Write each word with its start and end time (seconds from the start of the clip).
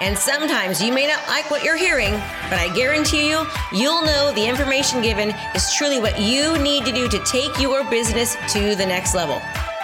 And 0.00 0.18
sometimes 0.18 0.82
you 0.82 0.92
may 0.92 1.06
not 1.06 1.26
like 1.28 1.50
what 1.50 1.62
you're 1.62 1.76
hearing, 1.76 2.12
but 2.50 2.58
I 2.58 2.72
guarantee 2.74 3.30
you, 3.30 3.46
you'll 3.72 4.02
know 4.02 4.32
the 4.34 4.46
information 4.46 5.02
given 5.02 5.30
is 5.54 5.72
truly 5.74 6.00
what 6.00 6.20
you 6.20 6.58
need 6.58 6.84
to 6.84 6.92
do 6.92 7.08
to 7.08 7.18
take 7.24 7.58
your 7.60 7.88
business 7.90 8.36
to 8.52 8.74
the 8.74 8.86
next 8.86 9.14
level. 9.14 9.40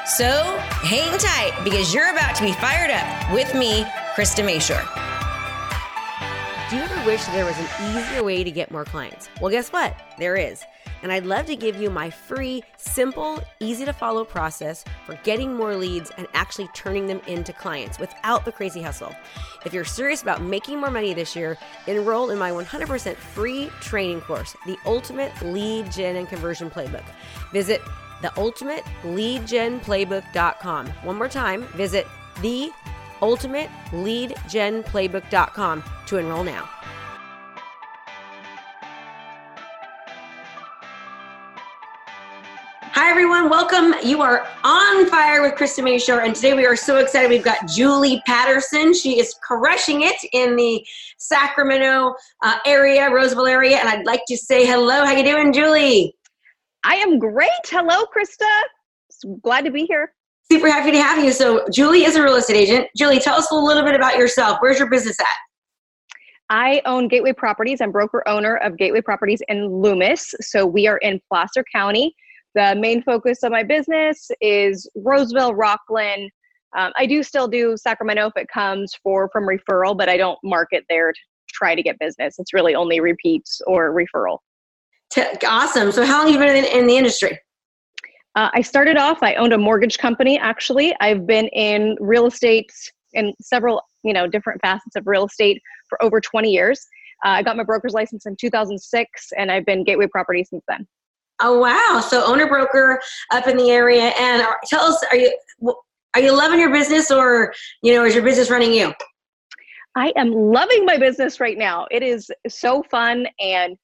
So 0.06 0.56
hang 0.82 1.16
tight 1.18 1.52
because 1.62 1.94
you're 1.94 2.10
about 2.10 2.34
to 2.36 2.42
be 2.42 2.52
fired 2.52 2.90
up 2.90 3.32
with 3.32 3.54
me, 3.54 3.84
Krista 4.16 4.44
Mashore. 4.44 4.86
Do 6.68 6.76
you 6.76 6.82
ever 6.82 7.06
wish 7.06 7.24
there 7.26 7.44
was 7.44 7.58
an 7.58 7.66
easier 7.90 8.22
way 8.22 8.44
to 8.44 8.50
get 8.50 8.70
more 8.70 8.84
clients? 8.84 9.28
Well, 9.40 9.50
guess 9.50 9.70
what? 9.70 9.96
There 10.18 10.36
is 10.36 10.64
and 11.02 11.12
I'd 11.12 11.26
love 11.26 11.44
to 11.46 11.56
give 11.56 11.80
you 11.80 11.90
my 11.90 12.10
free, 12.10 12.62
simple, 12.76 13.42
easy 13.60 13.84
to 13.84 13.92
follow 13.92 14.24
process 14.24 14.84
for 15.06 15.14
getting 15.22 15.54
more 15.54 15.76
leads 15.76 16.10
and 16.16 16.26
actually 16.34 16.68
turning 16.74 17.06
them 17.06 17.20
into 17.26 17.52
clients 17.52 17.98
without 17.98 18.44
the 18.44 18.52
crazy 18.52 18.80
hustle. 18.82 19.14
If 19.64 19.72
you're 19.74 19.84
serious 19.84 20.22
about 20.22 20.42
making 20.42 20.80
more 20.80 20.90
money 20.90 21.14
this 21.14 21.36
year, 21.36 21.56
enroll 21.86 22.30
in 22.30 22.38
my 22.38 22.50
100% 22.50 23.14
free 23.16 23.70
training 23.80 24.22
course, 24.22 24.56
The 24.66 24.76
Ultimate 24.86 25.30
Lead 25.42 25.92
Gen 25.92 26.16
and 26.16 26.26
Conversion 26.28 26.68
Playbook. 26.70 27.04
Visit 27.52 27.80
theultimateleadgenplaybook.com. 28.22 30.86
One 30.88 31.16
more 31.16 31.28
time, 31.28 31.66
visit 31.68 32.06
the 32.42 32.70
ultimateleadgenplaybook.com 33.20 35.84
to 36.06 36.18
enroll 36.18 36.44
now. 36.44 36.68
Hi, 43.02 43.08
everyone. 43.08 43.48
Welcome. 43.48 43.94
You 44.04 44.20
are 44.20 44.46
on 44.62 45.06
fire 45.06 45.40
with 45.40 45.54
Krista 45.54 45.82
Mashore, 45.82 46.22
and 46.22 46.36
today 46.36 46.52
we 46.52 46.66
are 46.66 46.76
so 46.76 46.98
excited. 46.98 47.30
We've 47.30 47.42
got 47.42 47.66
Julie 47.66 48.22
Patterson. 48.26 48.92
She 48.92 49.18
is 49.18 49.34
crushing 49.42 50.02
it 50.02 50.16
in 50.34 50.54
the 50.54 50.86
Sacramento 51.16 52.14
uh, 52.42 52.58
area, 52.66 53.10
Roseville 53.10 53.46
area, 53.46 53.78
and 53.78 53.88
I'd 53.88 54.04
like 54.04 54.20
to 54.28 54.36
say 54.36 54.66
hello. 54.66 55.02
How 55.06 55.12
you 55.12 55.24
doing, 55.24 55.50
Julie? 55.50 56.14
I 56.84 56.96
am 56.96 57.18
great. 57.18 57.48
Hello, 57.64 58.04
Krista. 58.14 58.46
Glad 59.40 59.64
to 59.64 59.70
be 59.70 59.86
here. 59.86 60.12
Super 60.52 60.70
happy 60.70 60.90
to 60.90 61.02
have 61.02 61.24
you. 61.24 61.32
So, 61.32 61.66
Julie 61.72 62.04
is 62.04 62.16
a 62.16 62.22
real 62.22 62.36
estate 62.36 62.56
agent. 62.56 62.88
Julie, 62.98 63.18
tell 63.18 63.36
us 63.36 63.50
a 63.50 63.54
little 63.54 63.82
bit 63.82 63.94
about 63.94 64.18
yourself. 64.18 64.58
Where's 64.60 64.78
your 64.78 64.90
business 64.90 65.18
at? 65.18 65.26
I 66.50 66.82
own 66.84 67.08
Gateway 67.08 67.32
Properties. 67.32 67.80
I'm 67.80 67.92
broker 67.92 68.22
owner 68.28 68.56
of 68.56 68.76
Gateway 68.76 69.00
Properties 69.00 69.40
in 69.48 69.68
Loomis. 69.68 70.34
So 70.42 70.66
we 70.66 70.86
are 70.86 70.98
in 70.98 71.18
Placer 71.30 71.64
County. 71.72 72.14
The 72.54 72.74
main 72.78 73.02
focus 73.02 73.42
of 73.42 73.52
my 73.52 73.62
business 73.62 74.30
is 74.40 74.88
Roseville, 74.96 75.54
Rocklin. 75.54 76.28
Um, 76.76 76.92
I 76.96 77.06
do 77.06 77.22
still 77.22 77.48
do 77.48 77.76
Sacramento 77.76 78.26
if 78.26 78.32
it 78.36 78.48
comes 78.52 78.92
for 79.02 79.28
from 79.32 79.44
referral, 79.46 79.96
but 79.96 80.08
I 80.08 80.16
don't 80.16 80.38
market 80.42 80.84
there 80.88 81.12
to 81.12 81.18
try 81.52 81.74
to 81.74 81.82
get 81.82 81.98
business. 81.98 82.36
It's 82.38 82.52
really 82.52 82.74
only 82.74 83.00
repeats 83.00 83.60
or 83.66 83.92
referral. 83.92 84.38
Awesome. 85.46 85.90
So, 85.90 86.04
how 86.04 86.18
long 86.18 86.32
have 86.32 86.40
you 86.40 86.46
been 86.46 86.64
in, 86.64 86.64
in 86.64 86.86
the 86.86 86.96
industry? 86.96 87.38
Uh, 88.36 88.50
I 88.54 88.62
started 88.62 88.96
off. 88.96 89.22
I 89.22 89.34
owned 89.34 89.52
a 89.52 89.58
mortgage 89.58 89.98
company. 89.98 90.38
Actually, 90.38 90.94
I've 91.00 91.26
been 91.26 91.48
in 91.48 91.96
real 91.98 92.26
estate 92.26 92.70
in 93.12 93.34
several, 93.40 93.82
you 94.04 94.12
know, 94.12 94.28
different 94.28 94.60
facets 94.60 94.94
of 94.94 95.06
real 95.06 95.26
estate 95.26 95.60
for 95.88 96.02
over 96.02 96.20
20 96.20 96.50
years. 96.50 96.86
Uh, 97.24 97.30
I 97.30 97.42
got 97.42 97.56
my 97.56 97.64
broker's 97.64 97.92
license 97.92 98.26
in 98.26 98.36
2006, 98.40 99.32
and 99.36 99.50
I've 99.50 99.66
been 99.66 99.82
Gateway 99.82 100.06
Property 100.06 100.44
since 100.44 100.62
then. 100.68 100.86
Oh 101.40 101.58
wow! 101.58 102.00
So 102.00 102.24
owner 102.24 102.46
broker 102.46 103.00
up 103.30 103.46
in 103.46 103.56
the 103.56 103.70
area, 103.70 104.12
and 104.18 104.46
tell 104.66 104.82
us, 104.82 105.02
are 105.10 105.16
you 105.16 105.38
are 106.14 106.20
you 106.20 106.36
loving 106.36 106.60
your 106.60 106.70
business, 106.70 107.10
or 107.10 107.52
you 107.82 107.94
know, 107.94 108.04
is 108.04 108.14
your 108.14 108.24
business 108.24 108.50
running 108.50 108.72
you? 108.72 108.92
I 109.96 110.12
am 110.16 110.32
loving 110.32 110.84
my 110.84 110.96
business 110.96 111.40
right 111.40 111.58
now. 111.58 111.86
It 111.90 112.02
is 112.02 112.30
so 112.48 112.82
fun, 112.82 113.26
and 113.40 113.76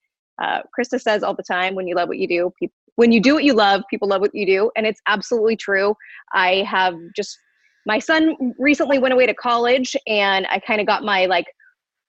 uh, 0.43 0.61
Krista 0.79 1.01
says 1.01 1.23
all 1.23 1.35
the 1.35 1.43
time, 1.43 1.75
when 1.75 1.87
you 1.87 1.95
love 1.95 2.09
what 2.09 2.19
you 2.19 2.29
do, 2.29 2.53
people, 2.59 2.75
when 2.97 3.13
you 3.13 3.21
do 3.21 3.35
what 3.35 3.45
you 3.45 3.55
love, 3.55 3.83
people 3.91 4.09
love 4.09 4.21
what 4.21 4.35
you 4.35 4.47
do, 4.47 4.71
and 4.77 4.87
it's 4.87 5.01
absolutely 5.07 5.57
true. 5.57 5.95
I 6.33 6.65
have 6.69 6.95
just 7.15 7.39
my 7.87 7.99
son 7.99 8.55
recently 8.59 8.99
went 8.99 9.15
away 9.15 9.27
to 9.27 9.35
college, 9.35 9.97
and 10.07 10.47
I 10.49 10.59
kind 10.59 10.81
of 10.81 10.87
got 10.87 11.05
my 11.05 11.27
like 11.27 11.47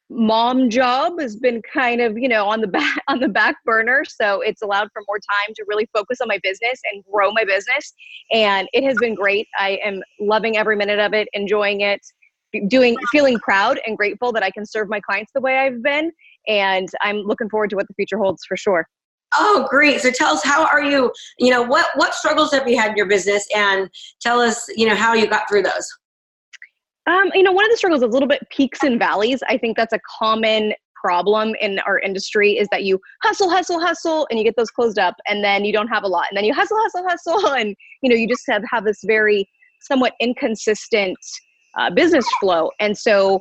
mom 0.09 0.69
job 0.69 1.19
has 1.19 1.35
been 1.35 1.61
kind 1.73 1.99
of 2.01 2.17
you 2.17 2.29
know 2.29 2.45
on 2.45 2.61
the 2.61 2.67
back 2.77 3.01
on 3.07 3.19
the 3.19 3.27
back 3.27 3.57
burner. 3.65 4.03
So 4.05 4.41
it's 4.41 4.61
allowed 4.61 4.89
for 4.93 5.01
more 5.07 5.17
time 5.17 5.53
to 5.55 5.65
really 5.67 5.87
focus 5.93 6.19
on 6.21 6.27
my 6.27 6.39
business 6.43 6.79
and 6.91 7.03
grow 7.11 7.31
my 7.31 7.43
business. 7.43 7.93
And 8.31 8.67
it 8.73 8.83
has 8.83 8.97
been 8.97 9.15
great. 9.15 9.47
I 9.57 9.79
am 9.83 10.01
loving 10.19 10.57
every 10.57 10.75
minute 10.75 10.99
of 10.99 11.13
it 11.13 11.27
enjoying 11.33 11.81
it 11.81 12.01
doing 12.67 12.95
feeling 13.11 13.37
proud 13.39 13.77
and 13.85 13.97
grateful 13.97 14.31
that 14.31 14.41
i 14.41 14.49
can 14.49 14.65
serve 14.65 14.87
my 14.87 15.01
clients 15.01 15.31
the 15.35 15.41
way 15.41 15.57
i've 15.57 15.83
been. 15.83 16.11
And 16.47 16.87
i'm 17.01 17.17
looking 17.17 17.49
forward 17.49 17.69
to 17.71 17.75
what 17.75 17.87
the 17.87 17.93
future 17.93 18.17
holds 18.17 18.43
for 18.45 18.55
sure. 18.57 18.87
Oh 19.35 19.67
great. 19.69 20.01
So 20.01 20.09
tell 20.09 20.33
us 20.33 20.43
how 20.43 20.65
are 20.65 20.81
you 20.81 21.11
you 21.37 21.49
know 21.49 21.61
what 21.61 21.87
what 21.95 22.13
struggles 22.13 22.51
have 22.51 22.67
you 22.67 22.77
had 22.77 22.91
in 22.91 22.97
your 22.97 23.07
business? 23.07 23.45
And 23.55 23.89
tell 24.21 24.39
us 24.39 24.65
you 24.75 24.87
know 24.87 24.95
how 24.95 25.13
you 25.13 25.27
got 25.27 25.49
through 25.49 25.63
those 25.63 25.87
um, 27.07 27.31
you 27.33 27.43
know, 27.43 27.51
one 27.51 27.65
of 27.65 27.71
the 27.71 27.77
struggles 27.77 28.01
is 28.01 28.09
a 28.09 28.11
little 28.11 28.27
bit 28.27 28.41
peaks 28.49 28.83
and 28.83 28.99
valleys. 28.99 29.41
I 29.47 29.57
think 29.57 29.77
that's 29.77 29.93
a 29.93 29.99
common 30.19 30.73
problem 30.95 31.55
in 31.61 31.79
our 31.79 31.99
industry 31.99 32.57
is 32.57 32.67
that 32.71 32.83
you 32.83 32.99
hustle, 33.23 33.49
hustle, 33.49 33.79
hustle, 33.79 34.27
and 34.29 34.37
you 34.37 34.43
get 34.43 34.55
those 34.57 34.71
closed 34.71 34.99
up, 34.99 35.15
and 35.27 35.43
then 35.43 35.63
you 35.63 35.71
don't 35.71 35.87
have 35.87 36.03
a 36.03 36.07
lot, 36.07 36.25
and 36.29 36.37
then 36.37 36.43
you 36.43 36.53
hustle, 36.53 36.77
hustle, 36.81 37.03
hustle, 37.07 37.47
and 37.55 37.75
you 38.01 38.09
know, 38.09 38.15
you 38.15 38.27
just 38.27 38.43
have 38.47 38.63
have 38.69 38.83
this 38.83 38.99
very 39.05 39.47
somewhat 39.81 40.13
inconsistent 40.19 41.17
uh, 41.77 41.89
business 41.89 42.25
flow, 42.39 42.71
and 42.79 42.97
so 42.97 43.39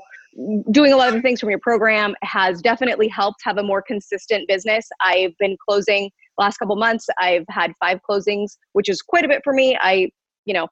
doing 0.71 0.93
a 0.93 0.97
lot 0.97 1.09
of 1.09 1.15
the 1.15 1.23
things 1.23 1.41
from 1.41 1.49
your 1.49 1.59
program 1.61 2.15
has 2.23 2.61
definitely 2.61 3.09
helped 3.09 3.39
have 3.43 3.59
a 3.59 3.63
more 3.63 3.83
consistent 3.83 4.47
business. 4.47 4.87
I've 5.01 5.33
been 5.39 5.57
closing 5.67 6.11
last 6.39 6.59
couple 6.59 6.77
months. 6.77 7.07
I've 7.19 7.45
had 7.49 7.73
five 7.81 8.01
closings, 8.09 8.57
which 8.75 8.89
is 8.89 9.01
quite 9.01 9.25
a 9.25 9.29
bit 9.29 9.41
for 9.43 9.53
me. 9.53 9.79
I, 9.81 10.11
you 10.45 10.55
know, 10.55 10.69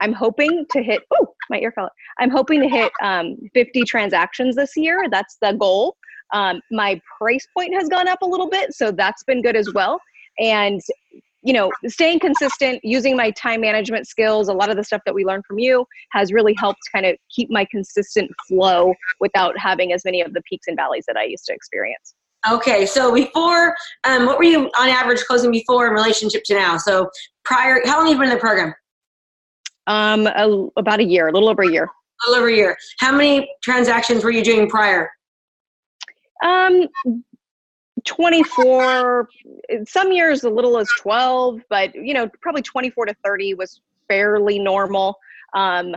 I'm 0.00 0.12
hoping 0.12 0.66
to 0.70 0.82
hit, 0.82 1.02
oh, 1.12 1.34
my 1.48 1.58
ear 1.58 1.72
fell. 1.72 1.90
I'm 2.18 2.30
hoping 2.30 2.62
to 2.62 2.68
hit 2.68 2.92
um, 3.02 3.36
50 3.54 3.82
transactions 3.82 4.56
this 4.56 4.76
year. 4.76 5.04
That's 5.10 5.36
the 5.42 5.52
goal. 5.52 5.96
Um, 6.32 6.60
my 6.70 7.00
price 7.18 7.46
point 7.56 7.74
has 7.74 7.88
gone 7.88 8.08
up 8.08 8.22
a 8.22 8.26
little 8.26 8.48
bit, 8.48 8.72
so 8.72 8.92
that's 8.92 9.24
been 9.24 9.42
good 9.42 9.56
as 9.56 9.72
well. 9.74 10.00
And 10.38 10.80
you 11.42 11.54
know, 11.54 11.72
staying 11.86 12.20
consistent, 12.20 12.80
using 12.82 13.16
my 13.16 13.30
time 13.30 13.62
management 13.62 14.06
skills, 14.06 14.48
a 14.48 14.52
lot 14.52 14.70
of 14.70 14.76
the 14.76 14.84
stuff 14.84 15.00
that 15.06 15.14
we 15.14 15.24
learned 15.24 15.44
from 15.46 15.58
you 15.58 15.86
has 16.12 16.32
really 16.32 16.54
helped 16.58 16.80
kind 16.92 17.06
of 17.06 17.16
keep 17.34 17.50
my 17.50 17.64
consistent 17.70 18.30
flow 18.46 18.92
without 19.20 19.58
having 19.58 19.92
as 19.92 20.04
many 20.04 20.20
of 20.20 20.34
the 20.34 20.42
peaks 20.42 20.66
and 20.66 20.76
valleys 20.76 21.04
that 21.06 21.16
I 21.16 21.24
used 21.24 21.46
to 21.46 21.54
experience. 21.54 22.14
Okay, 22.50 22.86
so 22.86 23.14
before, 23.14 23.74
um, 24.04 24.26
what 24.26 24.38
were 24.38 24.44
you 24.44 24.70
on 24.78 24.88
average 24.88 25.20
closing 25.20 25.50
before 25.50 25.86
in 25.86 25.92
relationship 25.92 26.42
to 26.44 26.54
now? 26.54 26.76
So 26.76 27.10
prior, 27.44 27.80
how 27.84 27.98
long 27.98 28.06
have 28.06 28.14
you 28.14 28.20
been 28.20 28.30
in 28.30 28.34
the 28.34 28.40
program? 28.40 28.74
Um, 29.86 30.26
a, 30.26 30.68
about 30.76 31.00
a 31.00 31.04
year, 31.04 31.28
a 31.28 31.32
little 31.32 31.48
over 31.48 31.62
a 31.62 31.70
year. 31.70 31.84
A 31.84 32.30
little 32.30 32.42
over 32.42 32.52
a 32.52 32.56
year. 32.56 32.76
How 32.98 33.12
many 33.12 33.50
transactions 33.62 34.22
were 34.22 34.30
you 34.30 34.44
doing 34.44 34.68
prior? 34.68 35.10
Um, 36.44 36.86
24 38.04 39.28
some 39.86 40.12
years 40.12 40.44
a 40.44 40.50
little 40.50 40.78
as 40.78 40.88
12 41.00 41.60
but 41.68 41.94
you 41.94 42.14
know 42.14 42.28
probably 42.40 42.62
24 42.62 43.06
to 43.06 43.14
30 43.24 43.54
was 43.54 43.80
fairly 44.08 44.58
normal 44.58 45.18
um 45.54 45.94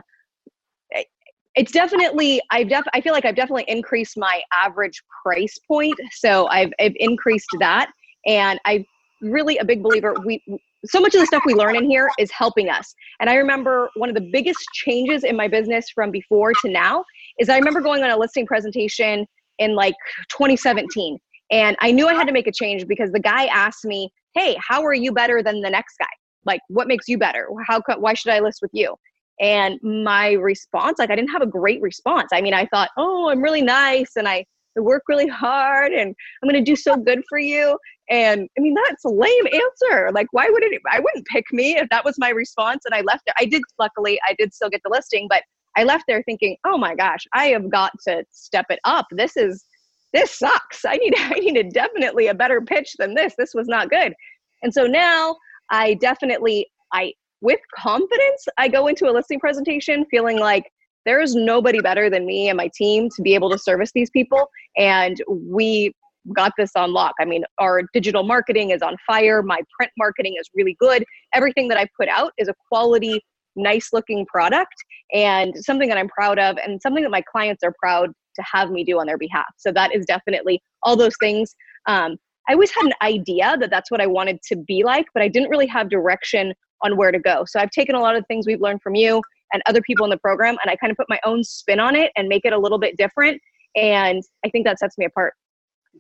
it's 1.56 1.72
definitely 1.72 2.42
i've 2.52 2.68
def 2.70 2.84
i 2.94 3.02
feel 3.02 3.14
like 3.14 3.26
i've 3.26 3.36
definitely 3.36 3.66
increased 3.68 4.18
my 4.18 4.42
average 4.52 5.02
price 5.24 5.58
point 5.68 5.96
so 6.12 6.48
i've 6.48 6.72
i've 6.80 6.96
increased 6.98 7.50
that 7.60 7.92
and 8.26 8.60
i 8.66 8.84
really 9.22 9.58
a 9.60 9.66
big 9.66 9.82
believer 9.82 10.16
we 10.26 10.44
so 10.86 11.00
much 11.00 11.14
of 11.16 11.22
the 11.22 11.26
stuff 11.26 11.44
we 11.46 11.54
learn 11.54 11.76
in 11.76 11.90
here 11.90 12.10
is 12.20 12.30
helping 12.32 12.70
us. 12.70 12.94
And 13.20 13.30
I 13.30 13.36
remember 13.36 13.90
one 13.96 14.10
of 14.10 14.16
the 14.16 14.30
biggest 14.32 14.60
changes 14.74 15.24
in 15.24 15.36
my 15.36 15.48
business 15.48 15.90
from 15.94 16.12
before 16.12 16.52
to 16.62 16.70
now 16.70 17.06
is 17.40 17.50
I 17.50 17.58
remember 17.58 17.82
going 17.82 18.04
on 18.04 18.10
a 18.10 18.18
listing 18.18 18.46
presentation 18.46 19.26
in 19.60 19.76
like 19.76 19.94
2017 20.30 21.18
and 21.52 21.76
I 21.80 21.92
knew 21.92 22.08
I 22.08 22.14
had 22.14 22.28
to 22.28 22.34
make 22.34 22.48
a 22.48 22.52
change 22.52 22.88
because 22.88 23.12
the 23.12 23.20
guy 23.20 23.46
asked 23.46 23.86
me, 23.86 24.12
"Hey, 24.34 24.58
how 24.60 24.84
are 24.84 24.94
you 24.94 25.12
better 25.12 25.44
than 25.44 25.62
the 25.62 25.70
next 25.70 25.98
guy? 25.98 26.08
Like 26.46 26.62
what 26.68 26.88
makes 26.88 27.08
you 27.08 27.18
better? 27.18 27.48
How 27.68 27.82
why 27.98 28.14
should 28.14 28.32
I 28.32 28.40
list 28.40 28.60
with 28.62 28.72
you?" 28.74 28.96
And 29.40 29.80
my 29.84 30.32
response, 30.34 31.00
like 31.00 31.12
I 31.12 31.16
didn't 31.16 31.32
have 31.32 31.42
a 31.42 31.48
great 31.48 31.82
response. 31.82 32.30
I 32.34 32.42
mean, 32.42 32.54
I 32.54 32.66
thought, 32.68 32.90
"Oh, 32.98 33.30
I'm 33.30 33.42
really 33.42 33.62
nice 33.62 34.16
and 34.16 34.28
I 34.28 34.46
I 34.78 34.82
work 34.82 35.04
really 35.08 35.28
hard 35.28 35.92
and 35.92 36.16
I'm 36.42 36.50
going 36.50 36.64
to 36.64 36.72
do 36.72 36.76
so 36.76 36.96
good 36.96 37.22
for 37.30 37.38
you. 37.38 37.78
And 38.10 38.50
I 38.58 38.62
mean, 38.62 38.76
that's 38.86 39.06
a 39.06 39.10
lame 39.10 39.48
answer. 39.48 40.12
Like, 40.14 40.28
why 40.32 40.50
would 40.50 40.64
it, 40.64 40.82
I 40.92 41.00
wouldn't 41.00 41.26
pick 41.28 41.46
me 41.52 41.78
if 41.78 41.88
that 41.90 42.04
was 42.04 42.16
my 42.18 42.30
response. 42.30 42.84
And 42.86 42.94
I 42.94 43.02
left 43.02 43.24
it. 43.28 43.34
I 43.40 43.46
did, 43.46 43.62
luckily, 43.80 44.20
I 44.28 44.36
did 44.38 44.54
still 44.54 44.70
get 44.70 44.82
the 44.84 44.92
listing, 44.92 45.28
but 45.30 45.44
I 45.78 45.84
left 45.84 46.06
there 46.08 46.22
thinking, 46.24 46.58
oh 46.66 46.78
my 46.78 46.96
gosh, 46.96 47.26
I 47.34 47.48
have 47.48 47.70
got 47.72 47.92
to 48.08 48.24
step 48.32 48.66
it 48.70 48.80
up. 48.84 49.08
This 49.12 49.38
is, 49.38 49.66
this 50.14 50.38
sucks. 50.38 50.86
I 50.86 50.98
need, 50.98 51.14
I 51.18 51.40
needed 51.40 51.72
definitely 51.74 52.28
a 52.28 52.34
better 52.34 52.62
pitch 52.62 52.94
than 53.00 53.16
this. 53.16 53.34
This 53.38 53.54
was 53.54 53.68
not 53.68 53.90
good. 53.90 54.14
And 54.62 54.74
so 54.74 54.86
now 54.86 55.36
I 55.72 55.96
definitely, 55.96 56.68
I, 56.94 57.14
with 57.42 57.60
confidence, 57.76 58.46
I 58.58 58.68
go 58.68 58.88
into 58.88 59.10
a 59.10 59.12
listing 59.12 59.40
presentation 59.40 60.06
feeling 60.12 60.40
like 60.40 60.66
there 61.06 61.22
is 61.22 61.36
nobody 61.36 61.82
better 61.82 62.10
than 62.10 62.26
me 62.26 62.48
and 62.50 62.56
my 62.56 62.70
team 62.74 63.10
to 63.16 63.22
be 63.22 63.36
able 63.36 63.50
to 63.50 63.58
service 63.58 63.92
these 63.94 64.10
people. 64.10 64.48
And 64.78 65.22
we 65.28 65.94
got 66.32 66.54
this 66.58 66.72
on 66.76 66.94
lock. 66.94 67.14
I 67.20 67.26
mean, 67.26 67.44
our 67.58 67.82
digital 67.94 68.24
marketing 68.24 68.70
is 68.70 68.82
on 68.82 68.96
fire. 69.06 69.44
My 69.44 69.60
print 69.78 69.92
marketing 69.98 70.36
is 70.40 70.48
really 70.56 70.78
good. 70.80 71.04
Everything 71.34 71.68
that 71.70 71.78
I 71.78 71.88
put 72.00 72.08
out 72.08 72.32
is 72.38 72.48
a 72.48 72.54
quality, 72.70 73.20
nice 73.56 73.90
looking 73.92 74.26
product 74.26 74.74
and 75.14 75.54
something 75.58 75.90
that 75.90 75.98
I'm 75.98 76.10
proud 76.10 76.40
of 76.40 76.58
and 76.58 76.82
something 76.82 77.04
that 77.04 77.12
my 77.12 77.22
clients 77.22 77.64
are 77.64 77.74
proud 77.80 78.10
to 78.36 78.44
have 78.52 78.72
me 78.72 78.84
do 78.84 79.00
on 79.00 79.06
their 79.06 79.18
behalf. 79.18 79.46
So 79.58 79.72
that 79.74 79.94
is 79.94 80.06
definitely 80.06 80.62
all 80.82 80.96
those 80.96 81.16
things. 81.20 81.54
Um, 81.88 82.18
I 82.50 82.54
always 82.54 82.72
had 82.72 82.86
an 82.86 82.94
idea 83.02 83.56
that 83.60 83.70
that's 83.70 83.92
what 83.92 84.02
I 84.02 84.08
wanted 84.08 84.42
to 84.50 84.56
be 84.56 84.84
like, 84.84 85.06
but 85.14 85.24
I 85.24 85.28
didn't 85.28 85.50
really 85.50 85.68
have 85.68 85.90
direction 85.90 86.54
on 86.82 86.98
where 86.98 87.12
to 87.12 87.20
go. 87.20 87.46
So 87.48 87.60
I've 87.60 87.72
taken 87.72 87.96
a 87.96 88.00
lot 88.00 88.16
of 88.16 88.26
things 88.28 88.46
we've 88.46 88.60
learned 88.60 88.82
from 88.82 88.96
you 88.96 89.22
and 89.54 89.62
other 89.66 89.82
people 89.82 90.04
in 90.06 90.10
the 90.10 90.18
program, 90.18 90.58
and 90.64 90.70
I 90.70 90.76
kind 90.76 90.92
of 90.92 90.98
put 90.98 91.08
my 91.10 91.20
own 91.24 91.44
spin 91.44 91.80
on 91.80 91.96
it 91.96 92.12
and 92.18 92.28
make 92.28 92.44
it 92.44 92.54
a 92.54 92.58
little 92.58 92.80
bit 92.80 92.98
different. 92.98 93.40
And 93.76 94.22
I 94.46 94.50
think 94.50 94.66
that 94.66 94.80
sets 94.80 94.98
me 94.98 95.06
apart. 95.06 95.34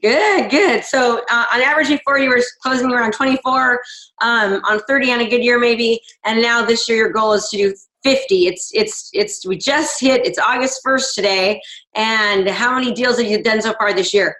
Good, 0.01 0.49
good. 0.49 0.83
So 0.83 1.21
uh, 1.31 1.45
on 1.53 1.61
average 1.61 1.87
before 1.87 2.17
you 2.19 2.29
were 2.29 2.41
closing 2.61 2.91
around 2.91 3.13
24, 3.13 3.81
um, 4.21 4.61
on 4.67 4.79
30 4.87 5.11
on 5.13 5.19
a 5.21 5.29
good 5.29 5.43
year 5.43 5.59
maybe, 5.59 6.01
and 6.25 6.41
now 6.41 6.65
this 6.65 6.89
year 6.89 6.97
your 6.97 7.11
goal 7.11 7.33
is 7.33 7.47
to 7.49 7.57
do 7.57 7.75
50. 8.03 8.47
It's 8.47 8.71
it's 8.73 9.09
it's 9.13 9.45
we 9.45 9.57
just 9.57 10.01
hit. 10.01 10.25
It's 10.25 10.37
August 10.37 10.81
1st 10.85 11.15
today, 11.15 11.61
and 11.95 12.49
how 12.49 12.77
many 12.77 12.93
deals 12.93 13.17
have 13.17 13.27
you 13.27 13.41
done 13.41 13.61
so 13.61 13.73
far 13.79 13.93
this 13.93 14.13
year? 14.13 14.35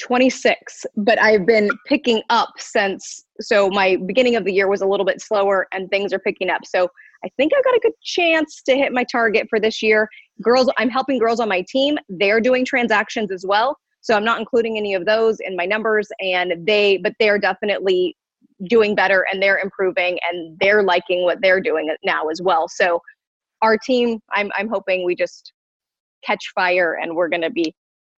26, 0.00 0.86
but 0.96 1.20
I've 1.20 1.46
been 1.46 1.70
picking 1.86 2.22
up 2.30 2.50
since. 2.58 3.24
So 3.40 3.68
my 3.68 3.96
beginning 4.06 4.36
of 4.36 4.44
the 4.44 4.52
year 4.52 4.68
was 4.68 4.82
a 4.82 4.86
little 4.86 5.06
bit 5.06 5.20
slower, 5.20 5.66
and 5.72 5.88
things 5.88 6.12
are 6.12 6.18
picking 6.18 6.50
up. 6.50 6.64
So 6.66 6.88
I 7.24 7.28
think 7.36 7.52
I've 7.56 7.64
got 7.64 7.74
a 7.74 7.80
good 7.80 8.00
chance 8.02 8.62
to 8.66 8.76
hit 8.76 8.92
my 8.92 9.04
target 9.04 9.46
for 9.48 9.58
this 9.58 9.82
year. 9.82 10.08
Girls, 10.42 10.70
I'm 10.78 10.90
helping 10.90 11.18
girls 11.18 11.40
on 11.40 11.48
my 11.48 11.64
team. 11.68 11.98
They're 12.08 12.40
doing 12.40 12.64
transactions 12.64 13.32
as 13.32 13.44
well. 13.46 13.76
So 14.00 14.14
I'm 14.14 14.24
not 14.24 14.38
including 14.38 14.76
any 14.76 14.94
of 14.94 15.04
those 15.06 15.38
in 15.40 15.56
my 15.56 15.66
numbers 15.66 16.08
and 16.20 16.66
they 16.66 16.98
but 16.98 17.14
they're 17.18 17.38
definitely 17.38 18.16
doing 18.64 18.94
better 18.94 19.26
and 19.30 19.42
they're 19.42 19.58
improving 19.58 20.18
and 20.28 20.56
they're 20.60 20.82
liking 20.82 21.22
what 21.22 21.38
they're 21.40 21.60
doing 21.60 21.94
now 22.04 22.28
as 22.28 22.40
well. 22.42 22.68
So 22.68 23.00
our 23.62 23.76
team, 23.76 24.20
I'm 24.32 24.50
I'm 24.56 24.68
hoping 24.68 25.04
we 25.04 25.14
just 25.14 25.52
catch 26.24 26.52
fire 26.54 26.98
and 27.00 27.14
we're 27.14 27.28
going 27.28 27.42
to 27.42 27.50
be 27.50 27.74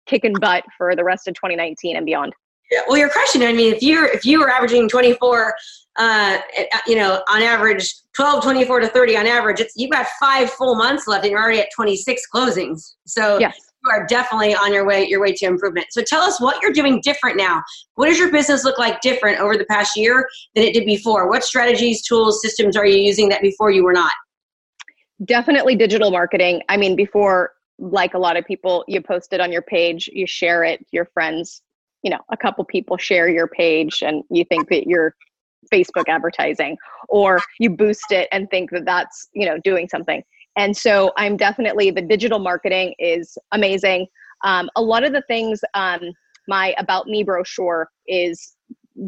kicking 0.06 0.34
butt 0.34 0.64
for 0.76 0.96
the 0.96 1.04
rest 1.04 1.28
of 1.28 1.34
2019 1.34 1.96
and 1.96 2.06
beyond. 2.06 2.32
Yeah, 2.70 2.80
well, 2.86 2.98
you're 2.98 3.08
crushing 3.08 3.42
it. 3.42 3.48
I 3.48 3.52
mean, 3.52 3.74
if 3.74 3.82
you're 3.82 4.06
if 4.06 4.24
you 4.24 4.38
were 4.40 4.48
averaging 4.48 4.88
24, 4.88 5.54
uh, 5.96 6.38
you 6.86 6.94
know, 6.94 7.22
on 7.28 7.42
average 7.42 7.92
12, 8.14 8.42
24 8.44 8.80
to 8.80 8.88
30 8.88 9.16
on 9.16 9.26
average, 9.26 9.60
it's 9.60 9.74
you've 9.76 9.90
got 9.90 10.06
five 10.20 10.50
full 10.50 10.76
months 10.76 11.08
left, 11.08 11.24
and 11.24 11.32
you're 11.32 11.42
already 11.42 11.60
at 11.60 11.68
26 11.74 12.22
closings. 12.32 12.94
So 13.06 13.38
yes. 13.38 13.58
You 13.82 13.90
are 13.90 14.06
definitely 14.06 14.54
on 14.54 14.72
your 14.72 14.84
way 14.84 15.06
your 15.06 15.20
way 15.20 15.32
to 15.32 15.46
improvement. 15.46 15.86
So 15.90 16.02
tell 16.02 16.22
us 16.22 16.40
what 16.40 16.60
you're 16.62 16.72
doing 16.72 17.00
different 17.02 17.36
now. 17.36 17.62
What 17.94 18.06
does 18.06 18.18
your 18.18 18.30
business 18.30 18.64
look 18.64 18.78
like 18.78 19.00
different 19.00 19.40
over 19.40 19.56
the 19.56 19.64
past 19.66 19.96
year 19.96 20.26
than 20.54 20.64
it 20.64 20.74
did 20.74 20.84
before? 20.84 21.28
What 21.28 21.44
strategies, 21.44 22.02
tools, 22.02 22.40
systems 22.42 22.76
are 22.76 22.86
you 22.86 22.98
using 22.98 23.28
that 23.30 23.42
before 23.42 23.70
you 23.70 23.84
were 23.84 23.92
not? 23.92 24.12
Definitely 25.24 25.76
digital 25.76 26.10
marketing. 26.10 26.62
I 26.68 26.76
mean, 26.76 26.96
before 26.96 27.52
like 27.78 28.14
a 28.14 28.18
lot 28.18 28.36
of 28.36 28.44
people, 28.44 28.84
you 28.88 29.00
post 29.00 29.32
it 29.32 29.40
on 29.40 29.50
your 29.50 29.62
page, 29.62 30.08
you 30.12 30.26
share 30.26 30.64
it, 30.64 30.84
your 30.92 31.06
friends, 31.06 31.62
you 32.02 32.10
know, 32.10 32.20
a 32.30 32.36
couple 32.36 32.64
people 32.64 32.96
share 32.96 33.28
your 33.28 33.48
page 33.48 34.02
and 34.02 34.22
you 34.30 34.44
think 34.44 34.68
that 34.68 34.86
you're 34.86 35.14
Facebook 35.72 36.08
advertising 36.08 36.76
or 37.08 37.38
you 37.58 37.70
boost 37.70 38.10
it 38.10 38.28
and 38.32 38.48
think 38.50 38.70
that 38.70 38.84
that's, 38.84 39.28
you 39.34 39.46
know, 39.46 39.58
doing 39.62 39.88
something. 39.88 40.22
And 40.56 40.76
so 40.76 41.12
I'm 41.16 41.36
definitely 41.36 41.90
the 41.90 42.02
digital 42.02 42.38
marketing 42.38 42.94
is 42.98 43.36
amazing. 43.52 44.06
Um, 44.44 44.68
a 44.76 44.82
lot 44.82 45.04
of 45.04 45.12
the 45.12 45.22
things, 45.22 45.60
um, 45.74 46.00
my 46.48 46.74
About 46.78 47.06
Me 47.06 47.22
brochure 47.22 47.88
is 48.08 48.56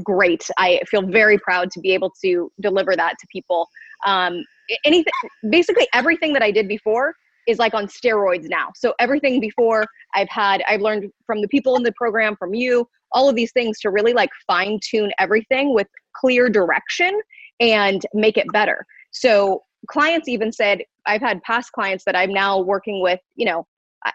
great. 0.03 0.49
I 0.59 0.81
feel 0.89 1.03
very 1.03 1.39
proud 1.39 1.71
to 1.73 1.81
be 1.81 1.93
able 1.93 2.13
to 2.23 2.51
deliver 2.61 2.95
that 2.97 3.15
to 3.19 3.27
people. 3.31 3.69
Um, 4.07 4.45
anything, 4.85 5.13
basically 5.51 5.89
everything 5.93 6.33
that 6.35 6.43
I 6.43 6.51
did 6.51 6.69
before 6.69 7.15
is 7.49 7.59
like 7.59 7.75
on 7.75 7.87
steroids 7.87 8.49
now. 8.49 8.71
So 8.77 8.95
everything 9.01 9.41
before 9.41 9.87
I've 10.15 10.29
had, 10.29 10.63
I've 10.69 10.81
learned 10.81 11.11
from 11.27 11.41
the 11.41 11.49
people 11.49 11.77
in 11.77 11.83
the 11.83 11.93
program, 11.97 12.37
from 12.37 12.55
you, 12.55 12.87
all 13.13 13.29
of 13.29 13.35
these 13.35 13.53
things 13.53 13.81
to 13.81 13.91
really 13.91 14.13
like 14.13 14.31
fine 14.47 14.79
tune 14.83 15.11
everything 15.19 15.75
with 15.75 15.89
clear 16.15 16.49
direction 16.49 17.21
and 17.61 18.03
make 18.15 18.37
it 18.37 18.47
better. 18.53 18.87
So 19.11 19.63
clients 19.89 20.29
even 20.29 20.53
said, 20.53 20.83
I've 21.07 21.21
had 21.21 21.43
past 21.43 21.73
clients 21.73 22.05
that 22.05 22.17
I'm 22.17 22.33
now 22.33 22.61
working 22.61 23.03
with, 23.03 23.21
you 23.35 23.47
know, 23.47 23.67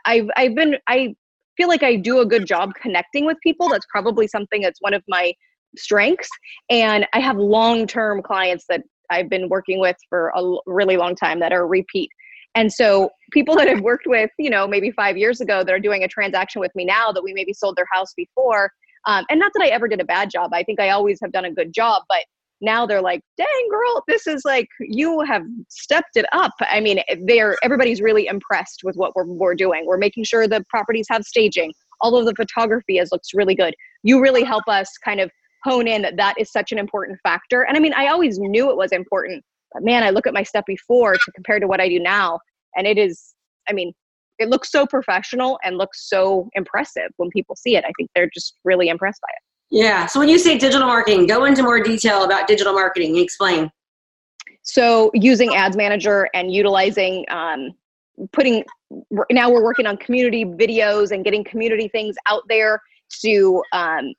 I've, 0.06 0.28
I've 0.36 0.56
been, 0.56 0.78
I 0.88 1.16
feel 1.56 1.68
like 1.68 1.84
I 1.84 1.96
do 1.96 2.20
a 2.20 2.26
good 2.26 2.46
job 2.46 2.74
connecting 2.80 3.26
with 3.26 3.38
people. 3.42 3.70
That's 3.70 3.86
probably 3.90 4.28
something 4.28 4.62
that's 4.62 4.82
one 4.82 4.94
of 4.94 5.04
my 5.08 5.34
strengths. 5.78 6.30
And 6.70 7.06
I 7.14 7.20
have 7.20 7.38
long-term 7.38 8.22
clients 8.24 8.66
that 8.70 8.84
I've 9.10 9.30
been 9.30 9.50
working 9.50 9.80
with 9.80 9.96
for 10.10 10.32
a 10.36 10.44
really 10.66 10.98
long 10.98 11.16
time 11.16 11.40
that 11.40 11.54
are 11.54 11.66
repeat 11.68 12.10
and 12.58 12.74
so 12.74 13.12
people 13.32 13.56
that 13.56 13.68
I've 13.68 13.82
worked 13.82 14.08
with, 14.08 14.32
you 14.40 14.50
know, 14.50 14.68
maybe 14.68 14.90
five 14.90 15.16
years 15.16 15.42
ago 15.42 15.64
that 15.64 15.72
are 15.72 15.80
doing 15.80 16.04
a 16.04 16.08
transaction 16.08 16.60
with 16.60 16.72
me 16.74 16.86
now 16.86 17.12
that 17.12 17.24
we 17.24 17.32
maybe 17.32 17.54
sold 17.54 17.76
their 17.76 17.86
house 17.92 18.14
before. 18.18 18.72
Um, 19.06 19.26
and 19.30 19.40
not 19.40 19.52
that 19.54 19.64
I 19.64 19.68
ever 19.68 19.88
did 19.88 20.02
a 20.02 20.06
bad 20.06 20.32
job. 20.32 20.50
I 20.54 20.64
think 20.64 20.80
I 20.80 20.90
always 20.90 21.20
have 21.22 21.32
done 21.32 21.46
a 21.46 21.52
good 21.52 21.72
job, 21.72 22.02
but 22.10 22.26
now 22.62 22.86
they're 22.86 23.02
like, 23.02 23.22
dang 23.38 23.68
girl, 23.70 24.04
this 24.08 24.28
is 24.28 24.44
like, 24.46 24.68
you 24.80 25.22
have 25.22 25.44
stepped 25.70 26.16
it 26.16 26.26
up. 26.32 26.54
I 26.62 26.80
mean, 26.80 27.02
they're, 27.26 27.56
everybody's 27.64 28.02
really 28.02 28.28
impressed 28.28 28.82
with 28.84 28.96
what 28.96 29.16
we're, 29.16 29.26
we're 29.26 29.56
doing. 29.56 29.86
We're 29.86 29.98
making 29.98 30.24
sure 30.24 30.48
the 30.48 30.64
properties 30.70 31.08
have 31.10 31.24
staging. 31.24 31.74
All 32.02 32.18
of 32.18 32.26
the 32.26 32.34
photography 32.36 32.98
is 32.98 33.12
looks 33.12 33.34
really 33.34 33.56
good. 33.56 33.76
You 34.04 34.22
really 34.22 34.44
help 34.44 34.64
us 34.68 34.90
kind 35.04 35.20
of 35.20 35.32
hone 35.64 35.88
in 35.88 36.02
that 36.04 36.18
that 36.18 36.36
is 36.38 36.52
such 36.52 36.72
an 36.72 36.80
important 36.80 37.20
factor. 37.24 37.64
And 37.64 37.76
I 37.76 37.80
mean, 37.80 37.94
I 37.94 38.08
always 38.08 38.40
knew 38.40 38.70
it 38.70 38.78
was 38.78 38.92
important, 38.92 39.44
but 39.74 39.84
man, 39.84 40.04
I 40.04 40.12
look 40.12 40.28
at 40.28 40.34
my 40.34 40.44
stuff 40.44 40.66
before 40.66 41.14
to 41.14 41.32
compare 41.34 41.60
to 41.60 41.68
what 41.68 41.82
I 41.82 41.90
do 41.90 42.00
now, 42.00 42.40
and 42.76 42.88
it 42.88 42.98
is, 42.98 43.34
I 43.68 43.74
mean, 43.74 43.94
it 44.40 44.50
looks 44.50 44.72
so 44.72 44.86
professional 44.86 45.60
and 45.64 45.78
looks 45.78 46.08
so 46.08 46.50
impressive 46.54 47.10
when 47.18 47.30
people 47.32 47.56
see 47.56 47.76
it. 47.76 47.84
I 47.86 47.92
think 47.98 48.10
they're 48.14 48.30
just 48.32 48.54
really 48.64 48.88
impressed 48.88 49.20
by 49.22 49.34
it. 49.36 49.47
Yeah. 49.70 50.06
So 50.06 50.20
when 50.20 50.30
you 50.30 50.40
say 50.40 50.58
digital 50.58 50.88
marketing, 50.88 51.28
go 51.28 51.46
into 51.46 51.64
more 51.64 51.82
detail 51.82 52.24
about 52.24 52.48
digital 52.48 52.74
marketing. 52.74 53.16
And 53.16 53.24
explain. 53.24 53.72
So 54.64 55.12
using 55.14 55.56
Ads 55.56 55.78
Manager 55.78 56.30
and 56.34 56.52
utilizing, 56.52 57.26
um, 57.30 57.72
putting. 58.32 58.64
Now 59.30 59.50
we're 59.50 59.64
working 59.64 59.86
on 59.86 59.98
community 59.98 60.46
videos 60.46 61.12
and 61.12 61.24
getting 61.24 61.44
community 61.44 61.90
things 61.90 62.16
out 62.28 62.44
there 62.48 62.82
to 63.22 63.62
um, 63.74 64.14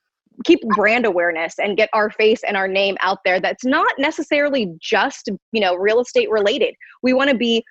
keep 0.45 0.61
brand 0.77 1.07
awareness 1.07 1.59
and 1.59 1.77
get 1.77 1.89
our 1.93 2.11
face 2.11 2.43
and 2.47 2.57
our 2.57 2.69
name 2.69 2.97
out 3.01 3.19
there 3.25 3.41
that's 3.41 3.65
not 3.65 3.93
necessarily 3.99 4.73
just 4.81 5.31
you 5.53 5.61
know 5.61 5.75
real 5.75 6.01
estate 6.01 6.31
related 6.31 6.75
we 7.03 7.13
want 7.13 7.29
to 7.29 7.37
be 7.37 7.65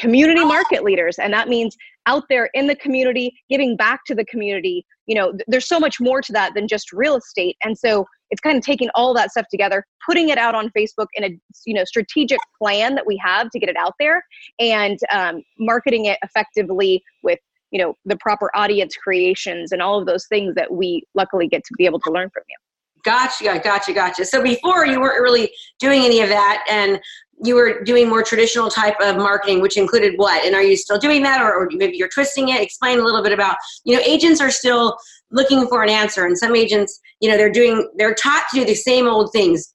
community 0.00 0.44
market 0.44 0.82
leaders. 0.82 1.18
And 1.18 1.32
that 1.32 1.48
means 1.48 1.76
out 2.06 2.24
there 2.28 2.48
in 2.54 2.66
the 2.66 2.76
community 2.76 3.32
giving 3.48 3.76
back 3.76 4.00
to 4.06 4.14
the 4.14 4.24
community. 4.24 4.84
You 5.06 5.16
know 5.16 5.32
th- 5.32 5.44
there's 5.46 5.68
so 5.68 5.78
much 5.78 6.00
more 6.00 6.20
to 6.22 6.32
that 6.32 6.54
than 6.54 6.66
just 6.66 6.92
real 6.92 7.16
estate. 7.16 7.56
And 7.62 7.76
so 7.76 8.06
it's 8.30 8.40
kind 8.40 8.56
of 8.56 8.64
taking 8.64 8.88
all 8.94 9.12
that 9.14 9.30
stuff 9.30 9.46
together 9.50 9.84
putting 10.06 10.28
it 10.28 10.38
out 10.38 10.54
on 10.54 10.70
facebook 10.70 11.06
in 11.14 11.24
a 11.24 11.30
you 11.66 11.74
know 11.74 11.84
strategic 11.84 12.38
plan 12.60 12.94
that 12.94 13.04
we 13.04 13.20
have 13.22 13.50
to 13.50 13.58
get 13.58 13.68
it 13.68 13.76
out 13.76 13.94
there 13.98 14.24
and 14.60 14.98
um, 15.12 15.42
marketing 15.58 16.04
it 16.04 16.16
effectively 16.22 17.02
with 17.24 17.40
you 17.70 17.78
know 17.80 17.94
the 18.04 18.16
proper 18.16 18.50
audience 18.54 18.94
creations 18.96 19.72
and 19.72 19.80
all 19.80 19.98
of 19.98 20.06
those 20.06 20.26
things 20.28 20.54
that 20.54 20.72
we 20.72 21.02
luckily 21.14 21.48
get 21.48 21.62
to 21.64 21.74
be 21.76 21.84
able 21.84 22.00
to 22.00 22.10
learn 22.10 22.28
from 22.30 22.42
you. 22.48 22.56
Gotcha 23.04 23.60
gotcha 23.64 23.92
gotcha. 23.92 24.24
So 24.24 24.42
before 24.42 24.86
you 24.86 25.00
weren't 25.00 25.22
really 25.22 25.50
doing 25.78 26.02
any 26.02 26.20
of 26.20 26.28
that 26.28 26.64
and 26.68 27.00
you 27.42 27.54
were 27.54 27.82
doing 27.82 28.08
more 28.08 28.22
traditional 28.22 28.68
type 28.68 28.96
of 29.00 29.16
marketing 29.16 29.60
which 29.60 29.76
included 29.76 30.14
what 30.16 30.44
and 30.44 30.54
are 30.54 30.62
you 30.62 30.76
still 30.76 30.98
doing 30.98 31.22
that 31.22 31.40
or, 31.40 31.54
or 31.54 31.68
maybe 31.72 31.96
you're 31.96 32.08
twisting 32.08 32.48
it 32.48 32.60
explain 32.60 32.98
a 32.98 33.02
little 33.02 33.22
bit 33.22 33.32
about 33.32 33.56
you 33.84 33.94
know 33.94 34.02
agents 34.02 34.40
are 34.40 34.50
still 34.50 34.96
looking 35.30 35.66
for 35.66 35.82
an 35.82 35.88
answer 35.88 36.24
and 36.24 36.36
some 36.36 36.54
agents 36.54 37.00
you 37.20 37.30
know 37.30 37.36
they're 37.36 37.52
doing 37.52 37.88
they're 37.96 38.14
taught 38.14 38.44
to 38.50 38.60
do 38.60 38.64
the 38.64 38.74
same 38.74 39.06
old 39.06 39.32
things 39.32 39.74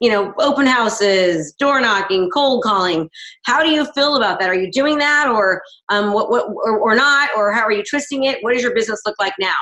you 0.00 0.08
know, 0.08 0.32
open 0.38 0.66
houses, 0.66 1.52
door 1.58 1.80
knocking, 1.80 2.30
cold 2.30 2.64
calling. 2.64 3.08
How 3.44 3.62
do 3.62 3.70
you 3.70 3.84
feel 3.92 4.16
about 4.16 4.40
that? 4.40 4.48
Are 4.48 4.54
you 4.54 4.70
doing 4.70 4.98
that 4.98 5.28
or 5.28 5.62
um, 5.90 6.14
what, 6.14 6.30
what, 6.30 6.46
or, 6.46 6.78
or 6.78 6.94
not? 6.94 7.28
Or 7.36 7.52
how 7.52 7.66
are 7.66 7.72
you 7.72 7.84
twisting 7.88 8.24
it? 8.24 8.38
What 8.40 8.54
does 8.54 8.62
your 8.62 8.74
business 8.74 9.02
look 9.04 9.16
like 9.20 9.34
now? 9.38 9.52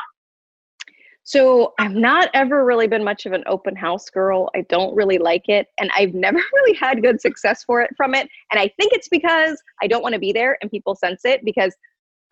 So 1.29 1.75
I've 1.79 1.93
not 1.93 2.31
ever 2.33 2.65
really 2.65 2.87
been 2.87 3.05
much 3.05 3.27
of 3.27 3.35
an 3.35 3.45
open 3.47 3.77
house 3.77 4.09
girl. 4.09 4.49
I 4.57 4.63
don't 4.71 4.97
really 4.97 5.19
like 5.19 5.47
it, 5.47 5.67
and 5.79 5.91
I've 5.95 6.15
never 6.15 6.39
really 6.55 6.75
had 6.75 7.03
good 7.03 7.21
success 7.21 7.63
for 7.65 7.83
it 7.83 7.91
from 7.99 8.15
it. 8.15 8.31
And 8.51 8.59
I 8.59 8.73
think 8.79 8.95
it's 8.95 9.09
because 9.09 9.63
I 9.83 9.89
don't 9.89 10.03
want 10.03 10.15
to 10.15 10.19
be 10.19 10.33
there, 10.33 10.57
and 10.63 10.71
people 10.71 10.95
sense 10.95 11.27
it. 11.27 11.45
Because 11.45 11.77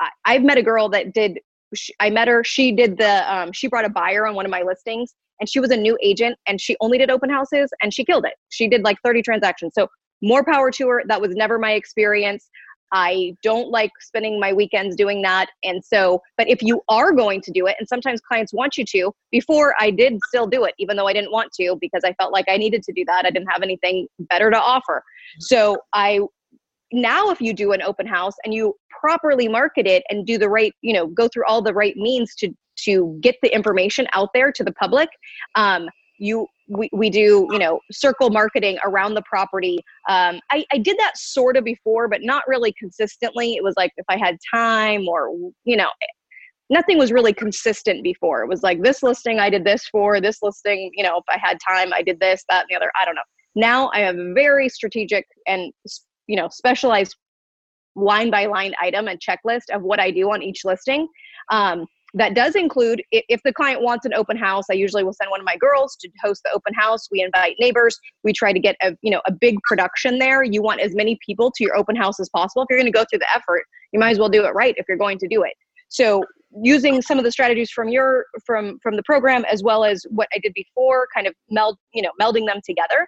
I, 0.01 0.09
I've 0.25 0.43
met 0.43 0.57
a 0.57 0.63
girl 0.63 0.89
that 0.89 1.13
did. 1.13 1.41
She, 1.75 1.93
I 2.01 2.09
met 2.09 2.27
her. 2.27 2.43
She 2.43 2.73
did 2.73 2.97
the. 2.97 3.31
Um, 3.31 3.53
she 3.53 3.69
brought 3.69 3.85
a 3.85 3.91
buyer 3.91 4.27
on 4.27 4.35
one 4.35 4.47
of 4.47 4.51
my 4.51 4.63
listings, 4.63 5.15
and 5.41 5.47
she 5.47 5.61
was 5.61 5.71
a 5.71 5.77
new 5.77 5.99
agent, 6.03 6.39
and 6.49 6.59
she 6.59 6.75
only 6.81 6.97
did 6.97 7.11
open 7.11 7.29
houses, 7.29 7.69
and 7.83 7.93
she 7.93 8.03
killed 8.03 8.25
it. 8.25 8.33
She 8.49 8.67
did 8.67 8.83
like 8.83 8.97
30 9.05 9.21
transactions. 9.21 9.73
So 9.75 9.89
more 10.23 10.43
power 10.43 10.71
to 10.71 10.89
her. 10.89 11.03
That 11.07 11.21
was 11.21 11.35
never 11.35 11.59
my 11.59 11.73
experience. 11.73 12.49
I 12.93 13.35
don't 13.43 13.71
like 13.71 13.91
spending 14.01 14.39
my 14.39 14.53
weekends 14.53 14.97
doing 14.97 15.23
that. 15.23 15.49
And 15.65 15.85
so, 15.85 16.23
but 16.37 16.49
if 16.49 16.63
you 16.63 16.83
are 16.89 17.13
going 17.13 17.41
to 17.43 17.51
do 17.51 17.67
it, 17.67 17.77
and 17.79 17.89
sometimes 17.89 18.21
clients 18.21 18.53
want 18.53 18.77
you 18.77 18.85
to, 18.87 19.13
before 19.31 19.75
I 19.81 19.91
did 19.91 20.19
still 20.29 20.47
do 20.47 20.65
it, 20.65 20.75
even 20.79 20.97
though 20.97 21.07
I 21.07 21.13
didn't 21.13 21.33
want 21.33 21.53
to 21.61 21.77
because 21.81 22.03
I 22.05 22.13
felt 22.15 22.33
like 22.33 22.47
I 22.49 22.57
needed 22.57 22.83
to 22.85 22.93
do 22.93 23.05
that. 23.07 23.25
I 23.27 23.31
didn't 23.31 23.49
have 23.49 23.63
anything 23.63 24.07
better 24.19 24.51
to 24.51 24.59
offer. 24.59 25.03
So 25.41 25.79
I, 25.93 26.21
now 26.93 27.31
if 27.31 27.41
you 27.41 27.53
do 27.53 27.73
an 27.73 27.83
open 27.83 28.07
house 28.07 28.35
and 28.45 28.55
you 28.55 28.75
properly 29.01 29.49
market 29.49 29.87
it 29.87 30.05
and 30.09 30.25
do 30.25 30.39
the 30.39 30.49
right, 30.49 30.73
you 30.83 30.95
know, 30.95 31.07
go 31.09 31.29
through 31.29 31.45
all 31.47 31.63
the 31.63 31.75
right 31.75 31.97
means 31.97 32.35
to, 32.37 32.55
to 32.85 33.19
get 33.21 33.37
the 33.43 33.53
information 33.55 34.07
out 34.13 34.31
there 34.33 34.53
to 34.53 34.63
the 34.63 34.73
public, 34.73 35.09
um, 35.55 35.89
you 36.19 36.47
we, 36.69 36.89
we 36.93 37.11
do 37.11 37.47
you 37.51 37.59
know 37.59 37.81
circle 37.91 38.31
marketing 38.31 38.79
around 38.85 39.15
the 39.15 39.23
property. 39.23 39.79
Um, 40.09 40.41
I, 40.51 40.65
I 40.73 40.79
did 40.79 40.97
that 40.99 41.17
sort 41.17 41.57
of 41.57 41.65
before 41.65 42.09
but 42.09 42.23
not 42.23 42.45
really 42.47 42.73
consistently. 42.79 43.55
It 43.55 43.63
was 43.63 43.75
like 43.77 43.93
if 43.97 44.07
i 44.09 44.17
had 44.17 44.37
time 44.53 45.09
or 45.09 45.31
you 45.65 45.77
know 45.77 45.89
nothing 46.69 46.99
was 46.99 47.13
really 47.13 47.33
consistent 47.33 48.03
before. 48.03 48.43
It 48.43 48.49
was 48.49 48.63
like 48.63 48.83
this 48.83 49.03
listing 49.03 49.39
i 49.39 49.51
did 49.51 49.65
this 49.65 49.87
for 49.89 50.21
this 50.21 50.39
listing 50.43 50.91
you 50.95 51.05
know 51.05 51.19
if 51.19 51.25
i 51.29 51.39
had 51.39 51.59
time 51.67 51.93
i 51.93 52.03
did 52.03 52.19
this 52.21 52.45
that 52.49 52.63
and 52.63 52.69
the 52.71 52.77
other 52.77 52.91
i 53.01 53.05
don't 53.05 53.15
know. 53.15 53.23
Now 53.55 53.91
i 53.95 54.01
have 54.01 54.17
a 54.17 54.33
very 54.35 54.69
strategic 54.69 55.27
and 55.47 55.73
you 56.27 56.37
know 56.37 56.49
specialized 56.51 57.17
line 57.95 58.31
by 58.31 58.45
line 58.45 58.75
item 58.81 59.09
and 59.09 59.19
checklist 59.21 59.71
of 59.73 59.83
what 59.83 60.01
i 60.01 60.11
do 60.11 60.31
on 60.31 60.43
each 60.43 60.65
listing. 60.65 61.09
Um, 61.51 61.87
that 62.15 62.35
does 62.35 62.55
include 62.55 63.03
if 63.11 63.41
the 63.45 63.53
client 63.53 63.83
wants 63.83 64.07
an 64.07 64.15
open 64.15 64.37
house 64.37 64.65
i 64.71 64.75
usually 64.75 65.05
will 65.05 65.13
send 65.13 65.31
one 65.31 65.41
of 65.41 65.45
my 65.45 65.57
girls 65.57 65.97
to 66.01 66.09
host 66.23 66.43
the 66.45 66.51
open 66.53 66.75
house. 66.75 67.09
We 67.11 67.23
invite 67.23 67.57
neighbors. 67.59 67.99
We 68.23 68.33
try 68.33 68.53
to 68.53 68.59
get 68.59 68.77
a 68.83 68.97
you 69.03 69.11
know 69.11 69.21
a 69.27 69.33
big 69.33 69.57
production 69.63 70.19
there. 70.19 70.43
You 70.43 70.63
want 70.63 70.81
as 70.81 70.95
many 70.95 71.19
people 71.25 71.51
to 71.57 71.65
your 71.65 71.77
open 71.77 71.97
house 71.97 72.21
as 72.21 72.29
possible. 72.31 72.63
If 72.63 72.67
you're 72.71 72.79
going 72.79 72.93
to 72.93 72.97
go 72.97 73.05
through 73.11 73.21
the 73.21 73.35
effort 73.35 73.65
you 73.93 74.01
might 74.01 74.11
as 74.11 74.19
well 74.19 74.29
do 74.29 74.45
it 74.45 74.51
right 74.51 74.75
if 74.77 74.87
you're 74.89 74.99
going 74.99 75.19
to 75.19 75.29
do 75.29 75.43
it. 75.43 75.53
So 75.89 76.25
using 76.63 77.03
some 77.03 77.19
of 77.19 77.25
the 77.25 77.33
strategies 77.33 77.71
from 77.71 77.89
your 77.89 78.27
from 78.45 78.79
from 78.83 78.97
the 78.97 79.03
program 79.05 79.45
as 79.51 79.63
well 79.63 79.85
as 79.85 80.05
what 80.11 80.29
i 80.35 80.39
did 80.39 80.53
before 80.55 81.07
kind 81.15 81.27
of 81.27 81.35
meld 81.51 81.77
you 81.93 82.03
know 82.03 82.11
melding 82.21 82.47
them 82.47 82.61
together. 82.65 83.07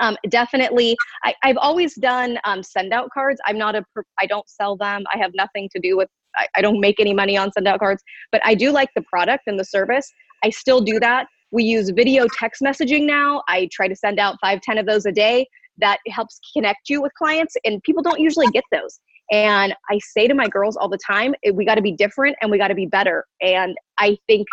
Um, 0.00 0.16
definitely 0.30 0.96
I, 1.22 1.34
have 1.42 1.58
always 1.58 1.94
done 1.96 2.38
um, 2.44 2.62
send 2.62 2.94
out 2.94 3.10
cards. 3.12 3.38
I'm 3.46 3.58
not 3.58 3.74
a 3.76 3.84
i 4.18 4.26
don't 4.26 4.48
sell 4.48 4.76
them. 4.76 5.04
I 5.12 5.18
have 5.18 5.32
nothing 5.34 5.68
to 5.74 5.80
do 5.80 5.96
with 5.96 6.08
I, 6.36 6.46
I 6.56 6.60
don't 6.60 6.80
make 6.80 7.00
any 7.00 7.14
money 7.14 7.36
on 7.36 7.52
send 7.52 7.68
out 7.68 7.80
cards, 7.80 8.02
but 8.30 8.40
I 8.44 8.54
do 8.54 8.70
like 8.72 8.90
the 8.94 9.02
product 9.02 9.44
and 9.46 9.58
the 9.58 9.64
service. 9.64 10.10
I 10.44 10.50
still 10.50 10.80
do 10.80 10.98
that. 11.00 11.26
We 11.50 11.64
use 11.64 11.90
video 11.90 12.26
text 12.38 12.62
messaging 12.62 13.06
now. 13.06 13.42
I 13.48 13.68
try 13.72 13.88
to 13.88 13.96
send 13.96 14.18
out 14.18 14.36
five, 14.40 14.60
ten 14.62 14.78
of 14.78 14.86
those 14.86 15.06
a 15.06 15.12
day. 15.12 15.46
That 15.78 15.98
helps 16.08 16.38
connect 16.54 16.88
you 16.88 17.00
with 17.00 17.12
clients, 17.14 17.54
and 17.64 17.82
people 17.82 18.02
don't 18.02 18.20
usually 18.20 18.46
get 18.48 18.64
those. 18.72 19.00
And 19.30 19.74
I 19.90 19.98
say 19.98 20.28
to 20.28 20.34
my 20.34 20.48
girls 20.48 20.76
all 20.76 20.88
the 20.88 20.98
time, 21.06 21.34
we 21.54 21.64
got 21.64 21.76
to 21.76 21.82
be 21.82 21.92
different 21.92 22.36
and 22.42 22.50
we 22.50 22.58
got 22.58 22.68
to 22.68 22.74
be 22.74 22.86
better. 22.86 23.24
And 23.40 23.74
I 23.98 24.18
think 24.26 24.46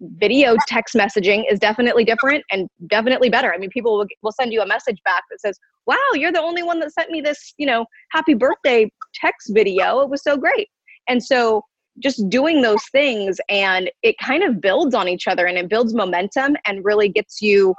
video 0.00 0.56
text 0.66 0.94
messaging 0.94 1.44
is 1.50 1.58
definitely 1.58 2.04
different 2.04 2.44
and 2.50 2.68
definitely 2.88 3.30
better. 3.30 3.52
I 3.52 3.58
mean, 3.58 3.70
people 3.70 3.98
will, 3.98 4.06
will 4.22 4.32
send 4.32 4.52
you 4.52 4.60
a 4.60 4.66
message 4.66 4.98
back 5.04 5.22
that 5.30 5.40
says, 5.40 5.58
"Wow, 5.86 5.96
you're 6.14 6.32
the 6.32 6.40
only 6.40 6.62
one 6.62 6.80
that 6.80 6.92
sent 6.92 7.10
me 7.10 7.20
this, 7.20 7.54
you 7.58 7.66
know, 7.66 7.86
happy 8.12 8.34
birthday 8.34 8.90
text 9.14 9.52
video. 9.52 10.00
It 10.00 10.10
was 10.10 10.22
so 10.22 10.36
great." 10.36 10.68
And 11.10 11.22
so 11.22 11.64
just 11.98 12.30
doing 12.30 12.62
those 12.62 12.84
things 12.92 13.38
and 13.48 13.90
it 14.02 14.16
kind 14.18 14.44
of 14.44 14.60
builds 14.60 14.94
on 14.94 15.08
each 15.08 15.26
other 15.26 15.46
and 15.46 15.58
it 15.58 15.68
builds 15.68 15.92
momentum 15.92 16.56
and 16.64 16.84
really 16.84 17.08
gets 17.08 17.42
you 17.42 17.74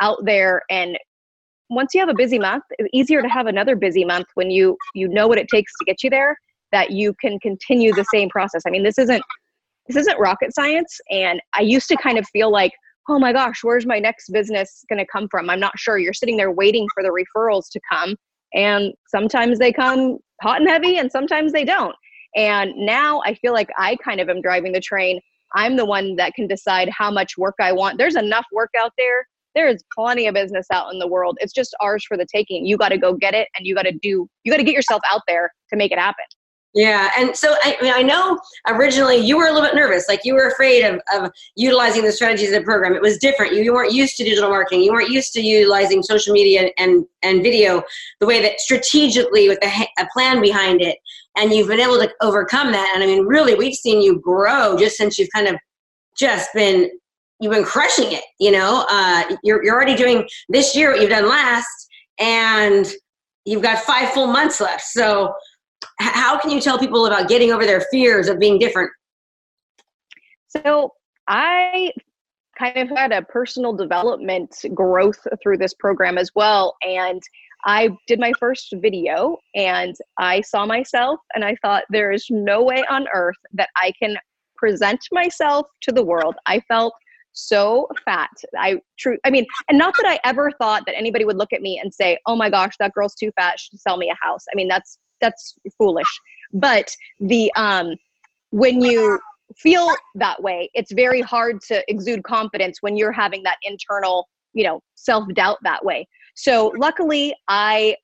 out 0.00 0.24
there. 0.24 0.62
And 0.70 0.96
once 1.68 1.92
you 1.92 2.00
have 2.00 2.08
a 2.08 2.14
busy 2.14 2.38
month 2.38 2.62
it's 2.78 2.88
easier 2.92 3.22
to 3.22 3.28
have 3.28 3.48
another 3.48 3.74
busy 3.74 4.04
month 4.04 4.28
when 4.34 4.52
you 4.52 4.76
you 4.94 5.08
know 5.08 5.26
what 5.26 5.36
it 5.36 5.48
takes 5.48 5.72
to 5.78 5.84
get 5.84 6.04
you 6.04 6.08
there 6.08 6.38
that 6.70 6.92
you 6.92 7.12
can 7.20 7.40
continue 7.40 7.92
the 7.92 8.04
same 8.14 8.28
process. 8.28 8.62
I 8.66 8.70
mean 8.70 8.84
this 8.84 8.98
isn't 8.98 9.22
this 9.88 9.96
isn't 9.96 10.18
rocket 10.18 10.54
science. 10.54 11.00
And 11.10 11.40
i 11.54 11.60
used 11.60 11.88
to 11.88 11.96
kind 11.96 12.18
of 12.18 12.26
feel 12.28 12.52
like 12.52 12.72
oh 13.08 13.18
my 13.18 13.32
gosh 13.32 13.64
where's 13.64 13.84
my 13.84 13.98
next 13.98 14.30
business 14.30 14.84
going 14.88 15.00
to 15.00 15.06
come 15.10 15.26
from? 15.28 15.50
I'm 15.50 15.60
not 15.60 15.76
sure. 15.76 15.98
You're 15.98 16.12
sitting 16.12 16.36
there 16.36 16.52
waiting 16.52 16.86
for 16.94 17.02
the 17.02 17.10
referrals 17.10 17.68
to 17.72 17.80
come. 17.90 18.14
And 18.54 18.94
sometimes 19.08 19.58
they 19.58 19.72
come 19.72 20.18
hot 20.40 20.60
and 20.60 20.70
heavy 20.70 20.98
and 20.98 21.10
sometimes 21.10 21.52
they 21.52 21.64
don't 21.64 21.96
and 22.36 22.72
now 22.76 23.22
I 23.24 23.34
feel 23.34 23.52
like 23.52 23.70
I 23.78 23.96
kind 24.04 24.20
of 24.20 24.28
am 24.28 24.42
driving 24.42 24.72
the 24.72 24.80
train. 24.80 25.20
I'm 25.54 25.76
the 25.76 25.86
one 25.86 26.16
that 26.16 26.34
can 26.34 26.46
decide 26.46 26.90
how 26.90 27.10
much 27.10 27.38
work 27.38 27.54
I 27.60 27.72
want. 27.72 27.98
There's 27.98 28.16
enough 28.16 28.44
work 28.52 28.70
out 28.78 28.92
there. 28.98 29.26
There 29.54 29.68
is 29.68 29.82
plenty 29.96 30.26
of 30.26 30.34
business 30.34 30.66
out 30.70 30.92
in 30.92 30.98
the 30.98 31.08
world. 31.08 31.38
It's 31.40 31.52
just 31.52 31.74
ours 31.80 32.04
for 32.06 32.18
the 32.18 32.26
taking. 32.30 32.66
You 32.66 32.76
got 32.76 32.90
to 32.90 32.98
go 32.98 33.14
get 33.14 33.32
it 33.32 33.48
and 33.56 33.66
you 33.66 33.74
got 33.74 33.84
to 33.84 33.92
do, 33.92 34.28
you 34.44 34.52
got 34.52 34.58
to 34.58 34.64
get 34.64 34.74
yourself 34.74 35.00
out 35.10 35.22
there 35.26 35.50
to 35.70 35.76
make 35.76 35.92
it 35.92 35.98
happen. 35.98 36.26
Yeah, 36.76 37.10
and 37.16 37.34
so 37.34 37.56
I, 37.62 37.74
mean, 37.80 37.94
I 37.94 38.02
know 38.02 38.38
originally 38.68 39.16
you 39.16 39.38
were 39.38 39.46
a 39.46 39.52
little 39.52 39.66
bit 39.66 39.74
nervous, 39.74 40.10
like 40.10 40.20
you 40.24 40.34
were 40.34 40.48
afraid 40.48 40.82
of, 40.82 41.00
of 41.14 41.30
utilizing 41.54 42.04
the 42.04 42.12
strategies 42.12 42.52
of 42.52 42.58
the 42.58 42.64
program. 42.64 42.94
It 42.94 43.00
was 43.00 43.16
different. 43.16 43.54
You, 43.54 43.62
you 43.62 43.72
weren't 43.72 43.94
used 43.94 44.18
to 44.18 44.24
digital 44.24 44.50
marketing. 44.50 44.82
You 44.82 44.92
weren't 44.92 45.08
used 45.08 45.32
to 45.32 45.40
utilizing 45.40 46.02
social 46.02 46.34
media 46.34 46.68
and 46.76 47.06
and 47.22 47.42
video 47.42 47.82
the 48.20 48.26
way 48.26 48.42
that 48.42 48.60
strategically 48.60 49.48
with 49.48 49.58
a, 49.64 49.88
a 49.98 50.06
plan 50.12 50.42
behind 50.42 50.82
it 50.82 50.98
and 51.36 51.52
you've 51.52 51.68
been 51.68 51.80
able 51.80 51.98
to 51.98 52.10
overcome 52.22 52.72
that. 52.72 52.92
And 52.94 53.02
I 53.02 53.06
mean, 53.06 53.26
really, 53.26 53.54
we've 53.54 53.74
seen 53.74 54.00
you 54.00 54.20
grow 54.20 54.76
just 54.76 54.96
since 54.96 55.18
you've 55.18 55.28
kind 55.34 55.48
of 55.48 55.56
just 56.18 56.48
been 56.54 56.90
you've 57.40 57.52
been 57.52 57.64
crushing 57.64 58.12
it. 58.12 58.24
You 58.40 58.52
know, 58.52 58.86
uh, 58.88 59.36
you're 59.42 59.62
you're 59.64 59.74
already 59.74 59.94
doing 59.94 60.26
this 60.48 60.74
year 60.74 60.92
what 60.92 61.00
you've 61.00 61.10
done 61.10 61.28
last, 61.28 61.88
and 62.18 62.86
you've 63.44 63.62
got 63.62 63.78
five 63.78 64.10
full 64.10 64.26
months 64.26 64.60
left. 64.60 64.82
So, 64.82 65.34
how 66.00 66.38
can 66.38 66.50
you 66.50 66.60
tell 66.60 66.78
people 66.78 67.06
about 67.06 67.28
getting 67.28 67.52
over 67.52 67.64
their 67.64 67.82
fears 67.90 68.28
of 68.28 68.38
being 68.38 68.58
different? 68.58 68.90
So, 70.48 70.92
I 71.28 71.92
kind 72.58 72.78
of 72.78 72.96
had 72.96 73.12
a 73.12 73.22
personal 73.22 73.74
development 73.74 74.56
growth 74.72 75.18
through 75.42 75.58
this 75.58 75.74
program 75.74 76.16
as 76.16 76.30
well, 76.34 76.76
and 76.82 77.22
I 77.66 77.90
did 78.06 78.20
my 78.20 78.32
first 78.38 78.72
video 78.76 79.38
and 79.54 79.94
I 80.18 80.40
saw 80.40 80.64
myself 80.66 81.18
and 81.34 81.44
I 81.44 81.56
thought 81.62 81.82
there 81.90 82.12
is 82.12 82.26
no 82.30 82.62
way 82.62 82.84
on 82.88 83.06
earth 83.12 83.36
that 83.54 83.68
I 83.76 83.92
can 84.00 84.16
present 84.56 85.00
myself 85.12 85.66
to 85.82 85.92
the 85.92 86.04
world. 86.04 86.36
I 86.46 86.60
felt 86.68 86.94
so 87.32 87.88
fat. 88.04 88.30
I 88.56 88.80
true 88.98 89.18
I 89.24 89.30
mean, 89.30 89.46
and 89.68 89.76
not 89.76 89.94
that 89.98 90.06
I 90.06 90.18
ever 90.26 90.50
thought 90.52 90.84
that 90.86 90.96
anybody 90.96 91.24
would 91.24 91.36
look 91.36 91.52
at 91.52 91.60
me 91.60 91.78
and 91.82 91.92
say, 91.92 92.18
"Oh 92.26 92.34
my 92.34 92.48
gosh, 92.48 92.74
that 92.78 92.94
girl's 92.94 93.14
too 93.14 93.30
fat 93.38 93.60
She 93.60 93.68
should 93.70 93.80
sell 93.80 93.98
me 93.98 94.10
a 94.10 94.26
house." 94.26 94.44
I 94.50 94.56
mean, 94.56 94.68
that's 94.68 94.98
that's 95.20 95.54
foolish. 95.76 96.20
But 96.52 96.94
the 97.20 97.52
um 97.56 97.96
when 98.50 98.80
you 98.80 99.18
feel 99.56 99.92
that 100.14 100.42
way, 100.42 100.70
it's 100.74 100.92
very 100.92 101.20
hard 101.20 101.60
to 101.68 101.84
exude 101.88 102.22
confidence 102.24 102.78
when 102.80 102.96
you're 102.96 103.12
having 103.12 103.42
that 103.42 103.58
internal, 103.62 104.28
you 104.54 104.64
know, 104.64 104.80
self-doubt 104.94 105.58
that 105.62 105.84
way. 105.84 106.08
So 106.36 106.72
luckily, 106.76 107.34
I 107.48 107.96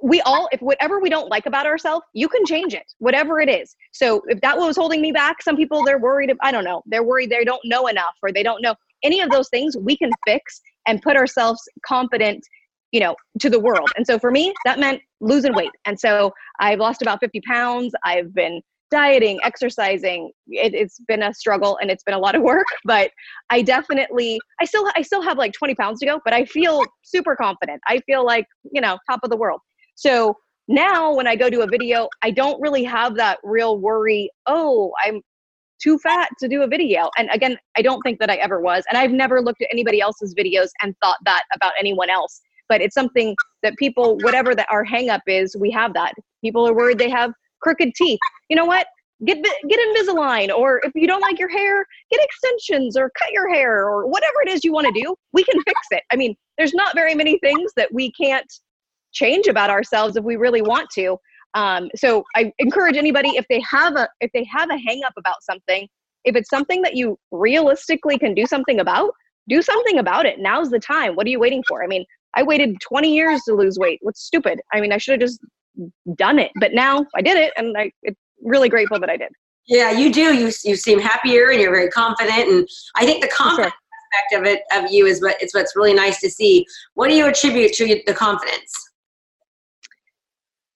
we 0.00 0.20
all 0.22 0.48
if 0.52 0.60
whatever 0.62 1.00
we 1.00 1.10
don't 1.10 1.28
like 1.28 1.46
about 1.46 1.66
ourselves 1.66 2.04
you 2.12 2.28
can 2.28 2.44
change 2.46 2.72
it 2.72 2.84
whatever 2.98 3.40
it 3.40 3.48
is. 3.48 3.74
So 3.92 4.22
if 4.28 4.40
that 4.42 4.56
was 4.56 4.76
holding 4.76 5.02
me 5.02 5.10
back 5.10 5.42
some 5.42 5.56
people 5.56 5.82
they're 5.84 5.98
worried 5.98 6.32
i 6.40 6.52
don't 6.52 6.62
know 6.62 6.82
they're 6.86 7.02
worried 7.02 7.30
they 7.30 7.44
don't 7.44 7.60
know 7.64 7.88
enough 7.88 8.14
or 8.22 8.30
they 8.30 8.44
don't 8.44 8.62
know 8.62 8.76
any 9.02 9.20
of 9.20 9.30
those 9.30 9.48
things 9.48 9.76
we 9.76 9.96
can 9.96 10.10
fix 10.24 10.60
and 10.86 11.02
put 11.02 11.16
ourselves 11.16 11.60
confident 11.84 12.46
you 12.92 13.00
know 13.00 13.16
to 13.40 13.50
the 13.50 13.58
world. 13.58 13.88
And 13.96 14.06
so 14.06 14.18
for 14.18 14.30
me 14.30 14.54
that 14.64 14.78
meant 14.78 15.02
losing 15.20 15.54
weight. 15.54 15.72
And 15.84 15.98
so 15.98 16.32
i've 16.60 16.78
lost 16.78 17.02
about 17.02 17.18
50 17.20 17.40
pounds 17.40 17.92
i've 18.04 18.32
been 18.32 18.62
dieting, 18.90 19.38
exercising. 19.44 20.30
It, 20.48 20.74
it's 20.74 20.98
been 21.06 21.22
a 21.22 21.34
struggle 21.34 21.78
and 21.80 21.90
it's 21.90 22.02
been 22.04 22.14
a 22.14 22.18
lot 22.18 22.34
of 22.34 22.42
work, 22.42 22.66
but 22.84 23.10
I 23.50 23.62
definitely, 23.62 24.38
I 24.60 24.64
still, 24.64 24.88
I 24.96 25.02
still 25.02 25.22
have 25.22 25.38
like 25.38 25.52
20 25.52 25.74
pounds 25.74 26.00
to 26.00 26.06
go, 26.06 26.20
but 26.24 26.34
I 26.34 26.44
feel 26.44 26.84
super 27.02 27.36
confident. 27.36 27.80
I 27.86 28.00
feel 28.00 28.24
like, 28.24 28.46
you 28.72 28.80
know, 28.80 28.98
top 29.08 29.20
of 29.22 29.30
the 29.30 29.36
world. 29.36 29.60
So 29.94 30.34
now 30.68 31.14
when 31.14 31.26
I 31.26 31.36
go 31.36 31.50
to 31.50 31.60
a 31.62 31.66
video, 31.66 32.08
I 32.22 32.30
don't 32.30 32.60
really 32.60 32.84
have 32.84 33.16
that 33.16 33.38
real 33.42 33.78
worry. 33.78 34.30
Oh, 34.46 34.92
I'm, 35.04 35.22
too 35.80 35.98
fat 35.98 36.28
to 36.40 36.48
do 36.48 36.62
a 36.62 36.66
video. 36.66 37.10
And 37.16 37.28
again, 37.32 37.56
I 37.76 37.82
don't 37.82 38.00
think 38.02 38.18
that 38.20 38.30
I 38.30 38.34
ever 38.36 38.60
was. 38.60 38.84
And 38.88 38.98
I've 38.98 39.10
never 39.10 39.40
looked 39.40 39.62
at 39.62 39.68
anybody 39.70 40.00
else's 40.00 40.34
videos 40.34 40.68
and 40.82 40.94
thought 41.02 41.18
that 41.24 41.42
about 41.54 41.72
anyone 41.78 42.10
else. 42.10 42.40
But 42.68 42.80
it's 42.80 42.94
something 42.94 43.34
that 43.62 43.76
people, 43.76 44.18
whatever 44.18 44.54
that 44.54 44.66
our 44.70 44.84
hang 44.84 45.08
up 45.08 45.22
is, 45.26 45.56
we 45.58 45.70
have 45.70 45.94
that. 45.94 46.14
People 46.44 46.66
are 46.68 46.74
worried 46.74 46.98
they 46.98 47.10
have 47.10 47.32
crooked 47.60 47.94
teeth. 47.94 48.20
You 48.48 48.56
know 48.56 48.64
what? 48.64 48.86
Get 49.24 49.42
get 49.42 49.80
Invisalign, 49.80 50.56
or 50.56 50.80
if 50.84 50.92
you 50.94 51.08
don't 51.08 51.20
like 51.20 51.40
your 51.40 51.48
hair, 51.48 51.84
get 52.10 52.20
extensions, 52.22 52.96
or 52.96 53.10
cut 53.18 53.32
your 53.32 53.52
hair, 53.52 53.84
or 53.84 54.06
whatever 54.06 54.42
it 54.46 54.48
is 54.48 54.62
you 54.62 54.72
want 54.72 54.86
to 54.86 55.00
do. 55.00 55.14
We 55.32 55.42
can 55.42 55.60
fix 55.62 55.80
it. 55.90 56.04
I 56.12 56.16
mean, 56.16 56.36
there's 56.56 56.72
not 56.72 56.94
very 56.94 57.14
many 57.14 57.38
things 57.38 57.72
that 57.76 57.92
we 57.92 58.12
can't 58.12 58.46
change 59.12 59.48
about 59.48 59.70
ourselves 59.70 60.16
if 60.16 60.22
we 60.22 60.36
really 60.36 60.62
want 60.62 60.88
to. 60.90 61.16
Um, 61.54 61.88
so 61.96 62.22
I 62.36 62.52
encourage 62.58 62.96
anybody 62.96 63.30
if 63.30 63.46
they 63.48 63.60
have 63.68 63.96
a 63.96 64.08
if 64.20 64.30
they 64.32 64.44
have 64.44 64.70
a 64.70 64.76
hang 64.76 65.02
up 65.04 65.14
about 65.16 65.42
something, 65.42 65.88
if 66.24 66.36
it's 66.36 66.50
something 66.50 66.82
that 66.82 66.94
you 66.94 67.18
realistically 67.32 68.18
can 68.18 68.34
do 68.34 68.46
something 68.46 68.80
about, 68.80 69.12
do 69.48 69.62
something 69.62 69.98
about 69.98 70.26
it. 70.26 70.38
Now's 70.38 70.70
the 70.70 70.78
time. 70.78 71.16
What 71.16 71.26
are 71.26 71.30
you 71.30 71.40
waiting 71.40 71.64
for? 71.66 71.82
I 71.82 71.86
mean, 71.86 72.04
I 72.34 72.42
waited 72.42 72.76
20 72.80 73.14
years 73.14 73.40
to 73.48 73.54
lose 73.54 73.78
weight. 73.78 73.98
What's 74.02 74.22
stupid? 74.22 74.60
I 74.72 74.80
mean, 74.80 74.92
I 74.92 74.98
should 74.98 75.12
have 75.12 75.28
just 75.28 75.40
done 76.16 76.38
it. 76.38 76.50
But 76.56 76.72
now 76.72 77.06
I 77.14 77.22
did 77.22 77.36
it, 77.36 77.52
and 77.56 77.76
I 77.76 77.92
it's 78.02 78.18
really 78.42 78.68
grateful 78.68 78.98
that 79.00 79.10
I 79.10 79.16
did. 79.16 79.30
Yeah, 79.66 79.90
you 79.90 80.12
do. 80.12 80.34
You 80.34 80.50
you 80.64 80.76
seem 80.76 80.98
happier, 80.98 81.50
and 81.50 81.60
you're 81.60 81.72
very 81.72 81.90
confident. 81.90 82.48
And 82.48 82.68
I 82.96 83.04
think 83.04 83.22
the 83.22 83.28
confidence 83.28 83.72
sure. 83.72 84.32
aspect 84.32 84.46
of 84.46 84.52
it 84.52 84.62
of 84.72 84.90
you 84.90 85.06
is 85.06 85.20
what 85.20 85.36
it's 85.40 85.54
what's 85.54 85.76
really 85.76 85.94
nice 85.94 86.20
to 86.20 86.30
see. 86.30 86.66
What 86.94 87.08
do 87.08 87.14
you 87.14 87.26
attribute 87.26 87.72
to 87.74 88.02
the 88.06 88.14
confidence? 88.14 88.72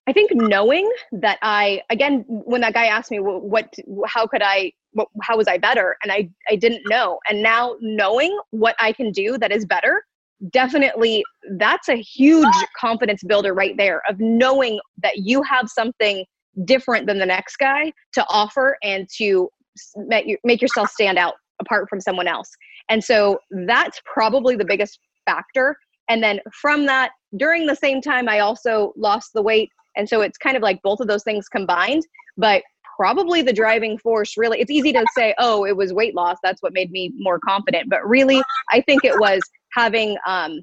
I 0.07 0.13
think 0.13 0.31
knowing 0.35 0.91
that 1.13 1.39
I 1.43 1.83
again 1.91 2.25
when 2.27 2.61
that 2.63 2.75
guy 2.75 2.87
asked 2.87 3.11
me 3.11 3.21
what, 3.21 3.43
what 3.45 3.75
how 4.07 4.27
could 4.27 4.43
I 4.43 4.73
what, 4.93 5.09
how 5.23 5.37
was 5.37 5.47
I 5.47 5.59
better 5.59 5.97
and 6.03 6.11
I 6.11 6.29
I 6.51 6.57
didn't 6.57 6.83
know 6.89 7.19
and 7.29 7.41
now 7.41 7.77
knowing 7.81 8.37
what 8.51 8.75
I 8.81 8.93
can 8.93 9.13
do 9.13 9.39
that 9.39 9.53
is 9.53 9.65
better 9.65 10.05
definitely 10.51 11.23
that's 11.57 11.89
a 11.89 11.97
huge 11.97 12.55
confidence 12.79 13.23
builder 13.23 13.55
right 13.55 13.77
there 13.77 14.03
of 14.09 14.19
knowing 14.19 14.81
that 15.03 15.19
you 15.19 15.43
have 15.43 15.69
something 15.69 16.25
different 16.65 17.07
than 17.07 17.19
the 17.19 17.27
next 17.27 17.57
guy 17.57 17.93
to 18.13 18.25
offer 18.29 18.77
and 18.83 19.09
to 19.17 19.49
make, 19.97 20.61
yourself 20.61 20.91
stand 20.91 21.17
out 21.17 21.35
apart 21.61 21.89
from 21.89 22.01
someone 22.01 22.27
else 22.27 22.51
and 22.89 23.03
so 23.03 23.39
that's 23.67 24.01
probably 24.13 24.57
the 24.57 24.65
biggest 24.65 24.99
factor 25.27 25.77
and 26.09 26.23
then 26.23 26.41
from 26.61 26.87
that 26.87 27.13
during 27.37 27.67
the 27.67 27.77
same 27.77 28.01
time 28.01 28.29
i 28.29 28.41
also 28.41 28.93
lost 28.97 29.31
the 29.33 29.43
weight 29.43 29.71
and 29.97 30.09
so 30.09 30.21
it's 30.21 30.39
kind 30.39 30.57
of 30.57 30.63
like 30.63 30.81
both 30.83 31.01
of 31.01 31.09
those 31.09 31.23
things 31.23 31.49
combined. 31.49 32.03
But 32.37 32.63
probably 32.97 33.43
the 33.43 33.53
driving 33.53 33.99
force 33.99 34.37
really, 34.37 34.61
it's 34.61 34.71
easy 34.71 34.93
to 34.93 35.05
say, 35.17 35.35
oh, 35.39 35.65
it 35.65 35.77
was 35.77 35.93
weight 35.93 36.15
loss. 36.15 36.39
That's 36.43 36.63
what 36.63 36.73
made 36.73 36.91
me 36.91 37.13
more 37.17 37.39
confident. 37.39 37.89
But 37.89 38.07
really, 38.07 38.43
I 38.71 38.81
think 38.83 39.05
it 39.05 39.19
was 39.19 39.41
having 39.73 40.17
um, 40.27 40.63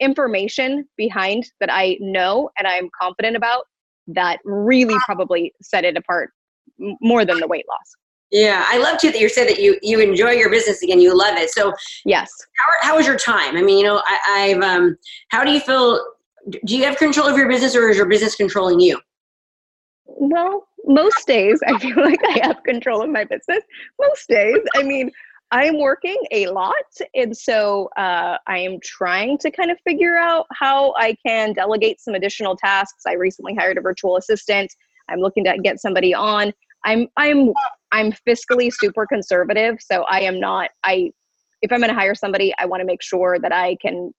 information 0.00 0.88
behind 0.96 1.50
that 1.60 1.72
I 1.72 1.96
know 2.00 2.50
and 2.58 2.66
I'm 2.66 2.90
confident 3.00 3.36
about 3.36 3.66
that 4.08 4.40
really 4.44 4.96
probably 5.06 5.52
set 5.62 5.84
it 5.84 5.96
apart 5.96 6.30
more 7.00 7.24
than 7.24 7.38
the 7.38 7.46
weight 7.46 7.64
loss. 7.68 7.94
Yeah, 8.32 8.64
I 8.66 8.78
love 8.78 8.98
too 8.98 9.10
that 9.10 9.20
you 9.20 9.28
said 9.28 9.46
that 9.48 9.60
you 9.60 9.78
you 9.82 10.00
enjoy 10.00 10.30
your 10.30 10.48
business 10.48 10.82
again. 10.82 11.00
You 11.00 11.16
love 11.16 11.36
it. 11.36 11.50
So 11.50 11.72
yes, 12.06 12.30
how, 12.56 12.88
how 12.88 12.96
was 12.96 13.06
your 13.06 13.18
time? 13.18 13.58
I 13.58 13.62
mean, 13.62 13.78
you 13.78 13.84
know, 13.84 14.02
I, 14.06 14.54
I've 14.56 14.62
um, 14.62 14.96
how 15.28 15.44
do 15.44 15.52
you 15.52 15.60
feel 15.60 16.02
do 16.64 16.76
you 16.76 16.84
have 16.84 16.96
control 16.96 17.28
of 17.28 17.36
your 17.36 17.46
business 17.46 17.76
or 17.76 17.90
is 17.90 17.96
your 17.98 18.06
business 18.06 18.34
controlling 18.34 18.80
you? 18.80 18.98
Well, 20.06 20.66
most 20.86 21.26
days 21.26 21.60
I 21.66 21.78
feel 21.78 21.96
like 22.02 22.20
I 22.24 22.40
have 22.42 22.62
control 22.64 23.02
of 23.02 23.10
my 23.10 23.24
business. 23.24 23.62
Most 24.00 24.28
days, 24.28 24.58
I 24.76 24.82
mean, 24.82 25.10
I'm 25.52 25.78
working 25.78 26.16
a 26.30 26.46
lot. 26.48 26.74
And 27.14 27.36
so 27.36 27.90
uh, 27.96 28.38
I 28.46 28.58
am 28.58 28.78
trying 28.82 29.38
to 29.38 29.50
kind 29.50 29.70
of 29.70 29.78
figure 29.86 30.16
out 30.16 30.46
how 30.52 30.94
I 30.96 31.14
can 31.24 31.52
delegate 31.52 32.00
some 32.00 32.14
additional 32.14 32.56
tasks. 32.56 33.02
I 33.06 33.14
recently 33.14 33.54
hired 33.54 33.76
a 33.76 33.82
virtual 33.82 34.16
assistant. 34.16 34.74
I'm 35.10 35.20
looking 35.20 35.44
to 35.44 35.56
get 35.62 35.80
somebody 35.80 36.14
on. 36.14 36.52
I'm 36.84 37.06
I'm 37.16 37.52
I'm 37.92 38.12
fiscally 38.26 38.72
super 38.72 39.06
conservative, 39.06 39.76
so 39.80 40.04
I 40.08 40.22
am 40.22 40.40
not 40.40 40.70
I 40.84 41.12
if 41.60 41.70
I'm 41.70 41.78
going 41.78 41.90
to 41.90 41.94
hire 41.94 42.14
somebody, 42.16 42.52
I 42.58 42.66
want 42.66 42.80
to 42.80 42.84
make 42.84 43.02
sure 43.02 43.38
that 43.38 43.52
I 43.52 43.76
can 43.80 44.12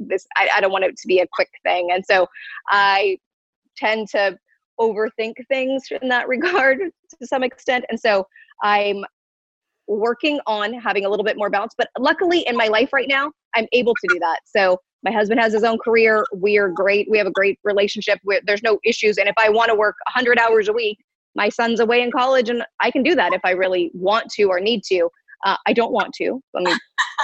this 0.00 0.26
I, 0.36 0.48
I 0.56 0.60
don't 0.60 0.72
want 0.72 0.84
it 0.84 0.96
to 0.96 1.06
be 1.06 1.20
a 1.20 1.26
quick 1.32 1.50
thing 1.62 1.90
and 1.92 2.04
so 2.04 2.26
i 2.70 3.18
tend 3.76 4.08
to 4.08 4.36
overthink 4.80 5.34
things 5.48 5.84
in 6.00 6.08
that 6.08 6.28
regard 6.36 6.78
to 6.78 7.26
some 7.26 7.42
extent 7.42 7.84
and 7.90 8.00
so 8.00 8.26
i'm 8.62 9.04
working 9.86 10.38
on 10.46 10.72
having 10.72 11.04
a 11.04 11.08
little 11.08 11.24
bit 11.24 11.36
more 11.36 11.50
balance 11.50 11.74
but 11.76 11.88
luckily 11.98 12.44
in 12.46 12.56
my 12.56 12.68
life 12.68 12.92
right 12.92 13.08
now 13.08 13.30
i'm 13.54 13.66
able 13.72 13.94
to 13.94 14.06
do 14.08 14.18
that. 14.18 14.40
So 14.44 14.78
my 15.02 15.10
husband 15.10 15.40
has 15.40 15.54
his 15.54 15.64
own 15.64 15.78
career. 15.78 16.26
We 16.36 16.58
are 16.58 16.68
great. 16.68 17.08
We 17.10 17.16
have 17.16 17.26
a 17.26 17.30
great 17.30 17.58
relationship. 17.64 18.18
We're, 18.22 18.40
there's 18.46 18.62
no 18.62 18.78
issues. 18.84 19.18
And 19.18 19.28
if 19.28 19.34
i 19.38 19.48
want 19.48 19.70
to 19.70 19.74
work 19.74 19.96
100 20.14 20.38
hours 20.38 20.68
a 20.68 20.72
week 20.72 20.98
my 21.36 21.48
son's 21.48 21.78
away 21.78 22.02
in 22.02 22.10
college 22.10 22.48
and 22.48 22.64
i 22.80 22.90
can 22.90 23.02
do 23.04 23.14
that 23.14 23.32
if 23.32 23.40
i 23.44 23.52
really 23.52 23.90
want 23.94 24.28
to 24.30 24.44
or 24.44 24.60
need 24.60 24.82
to. 24.84 25.08
Uh, 25.44 25.56
i 25.66 25.72
don't 25.72 25.92
want 25.92 26.12
to. 26.14 26.40
Let 26.54 26.64
me 26.64 26.74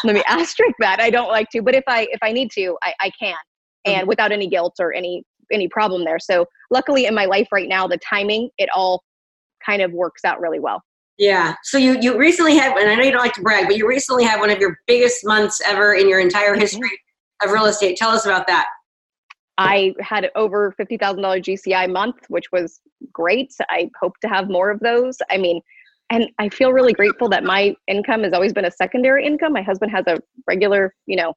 let 0.05 0.15
me 0.15 0.23
asterisk 0.29 0.75
that. 0.81 1.01
I 1.01 1.11
don't 1.11 1.29
like 1.29 1.49
to 1.51 1.63
but 1.63 1.75
if 1.75 1.85
i 1.87 2.07
if 2.11 2.21
i 2.23 2.33
need 2.33 2.51
to 2.53 2.77
i, 2.83 2.95
I 3.01 3.11
can. 3.21 3.37
And 3.85 3.99
mm-hmm. 3.99 4.09
without 4.09 4.33
any 4.33 4.49
guilt 4.49 4.75
or 4.81 4.93
any 4.93 5.23
any 5.53 5.69
problem 5.69 6.05
there. 6.05 6.19
So 6.19 6.47
luckily 6.71 7.07
in 7.07 7.15
my 7.15 7.27
life 7.27 7.49
right 7.53 7.69
now 7.69 7.87
the 7.87 7.99
timing 7.99 8.51
it 8.59 8.69
all 8.75 9.03
kind 9.65 9.83
of 9.83 9.93
works 9.93 10.25
out 10.25 10.41
really 10.41 10.61
well 10.61 10.83
yeah 11.19 11.55
so 11.63 11.79
you 11.79 11.99
you 12.01 12.19
recently 12.19 12.57
had 12.57 12.77
and 12.77 12.91
i 12.91 12.95
know 12.95 13.03
you 13.03 13.11
don't 13.11 13.23
like 13.23 13.33
to 13.33 13.43
brag 13.43 13.67
but 13.67 13.77
you 13.77 13.89
recently 13.89 14.25
had 14.25 14.39
one 14.41 14.51
of 14.51 14.59
your 14.59 14.79
biggest 14.87 15.25
months 15.25 15.61
ever 15.67 15.95
in 15.95 16.09
your 16.09 16.21
entire 16.21 16.53
mm-hmm. 16.53 16.61
history 16.61 17.01
of 17.43 17.51
real 17.51 17.67
estate 17.67 17.97
tell 17.97 18.11
us 18.11 18.25
about 18.25 18.47
that 18.47 18.67
I 19.59 19.95
had 20.01 20.31
over 20.35 20.75
$50,000 20.79 20.99
GCI 21.01 21.91
month, 21.91 22.17
which 22.29 22.45
was 22.53 22.81
great. 23.13 23.55
I 23.71 23.91
hope 23.99 24.13
to 24.21 24.29
have 24.29 24.51
more 24.51 24.71
of 24.71 24.81
those. 24.81 25.17
I 25.31 25.39
mean, 25.39 25.63
and 26.11 26.29
I 26.39 26.49
feel 26.51 26.73
really 26.73 26.93
grateful 26.93 27.29
that 27.31 27.43
my 27.43 27.75
income 27.89 28.23
has 28.23 28.33
always 28.33 28.53
been 28.53 28.67
a 28.67 28.71
secondary 28.71 29.27
income. 29.27 29.53
My 29.53 29.63
husband 29.63 29.91
has 29.93 30.05
a 30.07 30.19
regular, 30.47 30.95
you 31.07 31.17
know, 31.17 31.35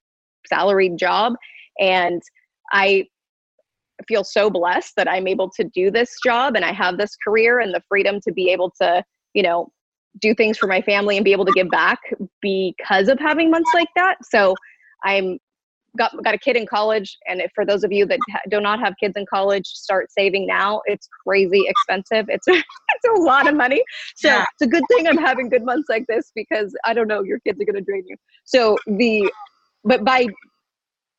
salaried 0.47 0.97
job, 0.97 1.33
and 1.79 2.21
I 2.71 3.05
feel 4.07 4.23
so 4.23 4.49
blessed 4.49 4.93
that 4.95 5.09
I'm 5.09 5.27
able 5.27 5.49
to 5.51 5.63
do 5.63 5.91
this 5.91 6.15
job 6.23 6.55
and 6.55 6.63
I 6.63 6.71
have 6.71 6.97
this 6.97 7.15
career 7.23 7.59
and 7.59 7.73
the 7.73 7.81
freedom 7.89 8.19
to 8.21 8.31
be 8.31 8.49
able 8.49 8.71
to, 8.81 9.03
you 9.33 9.43
know, 9.43 9.71
do 10.19 10.33
things 10.33 10.57
for 10.57 10.67
my 10.67 10.81
family 10.81 11.17
and 11.17 11.23
be 11.23 11.31
able 11.31 11.45
to 11.45 11.51
give 11.53 11.69
back 11.69 11.99
because 12.41 13.07
of 13.07 13.19
having 13.19 13.51
months 13.51 13.69
like 13.73 13.89
that. 13.95 14.17
So 14.23 14.55
I'm 15.03 15.37
got 15.97 16.11
got 16.23 16.33
a 16.33 16.37
kid 16.37 16.55
in 16.55 16.65
college 16.67 17.17
and 17.27 17.41
for 17.55 17.65
those 17.65 17.83
of 17.83 17.91
you 17.91 18.05
that 18.05 18.19
do 18.49 18.61
not 18.61 18.79
have 18.79 18.93
kids 18.99 19.13
in 19.15 19.25
college 19.31 19.65
start 19.65 20.11
saving 20.11 20.45
now. 20.45 20.81
It's 20.85 21.07
crazy 21.25 21.63
expensive. 21.67 22.25
It's 22.29 22.47
it's 22.47 23.17
a 23.17 23.21
lot 23.21 23.47
of 23.47 23.55
money. 23.55 23.83
So 24.15 24.29
yeah. 24.29 24.45
it's 24.53 24.61
a 24.61 24.67
good 24.67 24.83
thing 24.89 25.07
i'm 25.07 25.17
having 25.17 25.49
good 25.49 25.63
months 25.63 25.89
like 25.89 26.05
this 26.07 26.31
because 26.35 26.73
i 26.85 26.93
don't 26.93 27.07
know 27.07 27.23
your 27.23 27.39
kids 27.39 27.59
are 27.61 27.65
going 27.65 27.75
to 27.75 27.81
drain 27.81 28.03
you. 28.07 28.15
So 28.45 28.77
the 28.85 29.31
but 29.83 30.03
by 30.03 30.27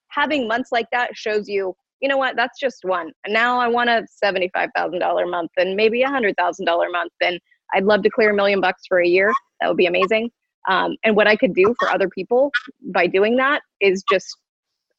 having 0.09 0.46
months 0.46 0.70
like 0.73 0.87
that 0.92 1.16
shows 1.16 1.49
you 1.49 1.75
you 2.01 2.09
know 2.09 2.16
what 2.16 2.37
that's 2.37 2.59
just 2.59 2.85
one. 2.85 3.11
And 3.25 3.35
now 3.35 3.59
i 3.59 3.68
want 3.68 3.90
a 3.90 4.07
$75000 4.23 5.31
month 5.31 5.51
and 5.57 5.77
maybe 5.77 6.03
a 6.03 6.09
$100000 6.09 6.92
month 6.92 7.12
and 7.20 7.40
i'd 7.75 7.85
love 7.85 8.03
to 8.03 8.11
clear 8.11 8.31
a 8.31 8.35
million 8.35 8.61
bucks 8.61 8.83
for 8.89 9.01
a 9.01 9.07
year 9.07 9.33
that 9.61 9.69
would 9.69 9.77
be 9.77 9.87
amazing 9.87 10.31
um, 10.69 10.97
and 11.05 11.17
what 11.17 11.27
i 11.27 11.37
could 11.37 11.55
do 11.55 11.75
for 11.79 11.89
other 11.89 12.09
people 12.09 12.51
by 12.93 13.07
doing 13.07 13.37
that 13.37 13.63
is 13.81 14.03
just 14.11 14.37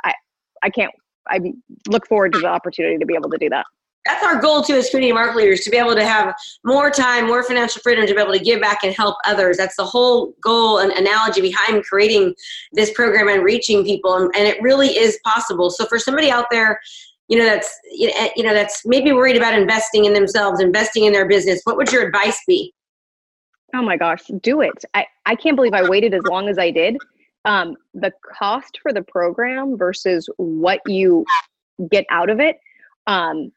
I 0.03 0.13
I 0.63 0.69
can't. 0.69 0.91
I 1.27 1.39
look 1.87 2.07
forward 2.07 2.33
to 2.33 2.39
the 2.39 2.47
opportunity 2.47 2.97
to 2.97 3.05
be 3.05 3.13
able 3.13 3.29
to 3.29 3.37
do 3.37 3.49
that. 3.49 3.65
That's 4.05 4.23
our 4.25 4.41
goal 4.41 4.63
too 4.63 4.73
as 4.73 4.89
community 4.89 5.13
market 5.13 5.37
leaders 5.37 5.59
to 5.61 5.69
be 5.69 5.77
able 5.77 5.93
to 5.93 6.03
have 6.03 6.33
more 6.65 6.89
time, 6.89 7.27
more 7.27 7.43
financial 7.43 7.81
freedom 7.83 8.07
to 8.07 8.15
be 8.15 8.19
able 8.19 8.33
to 8.33 8.39
give 8.39 8.59
back 8.59 8.79
and 8.83 8.95
help 8.95 9.15
others. 9.25 9.57
That's 9.57 9.75
the 9.75 9.85
whole 9.85 10.33
goal 10.43 10.79
and 10.79 10.91
analogy 10.93 11.41
behind 11.41 11.83
creating 11.83 12.33
this 12.73 12.91
program 12.93 13.27
and 13.27 13.43
reaching 13.43 13.85
people. 13.85 14.15
And, 14.15 14.31
and 14.35 14.47
it 14.47 14.59
really 14.59 14.97
is 14.97 15.19
possible. 15.23 15.69
So 15.69 15.85
for 15.85 15.99
somebody 15.99 16.31
out 16.31 16.47
there, 16.49 16.79
you 17.31 17.39
know, 17.39 17.45
that's, 17.45 17.79
you 17.89 18.43
know, 18.43 18.53
that's 18.53 18.85
maybe 18.85 19.13
worried 19.13 19.37
about 19.37 19.53
investing 19.53 20.03
in 20.03 20.11
themselves, 20.13 20.59
investing 20.59 21.05
in 21.05 21.13
their 21.13 21.25
business, 21.25 21.61
what 21.63 21.77
would 21.77 21.89
your 21.89 22.05
advice 22.05 22.37
be? 22.45 22.73
Oh 23.73 23.81
my 23.81 23.95
gosh, 23.95 24.23
do 24.41 24.59
it. 24.59 24.83
I, 24.93 25.05
I 25.25 25.35
can't 25.35 25.55
believe 25.55 25.73
I 25.73 25.87
waited 25.87 26.13
as 26.13 26.23
long 26.23 26.49
as 26.49 26.57
I 26.57 26.71
did 26.71 26.97
um, 27.45 27.75
the 27.93 28.11
cost 28.37 28.79
for 28.81 28.93
the 28.93 29.01
program 29.01 29.77
versus 29.77 30.29
what 30.35 30.81
you 30.85 31.25
get 31.89 32.05
out 32.09 32.29
of 32.29 32.39
it, 32.39 32.57
um, 33.07 33.51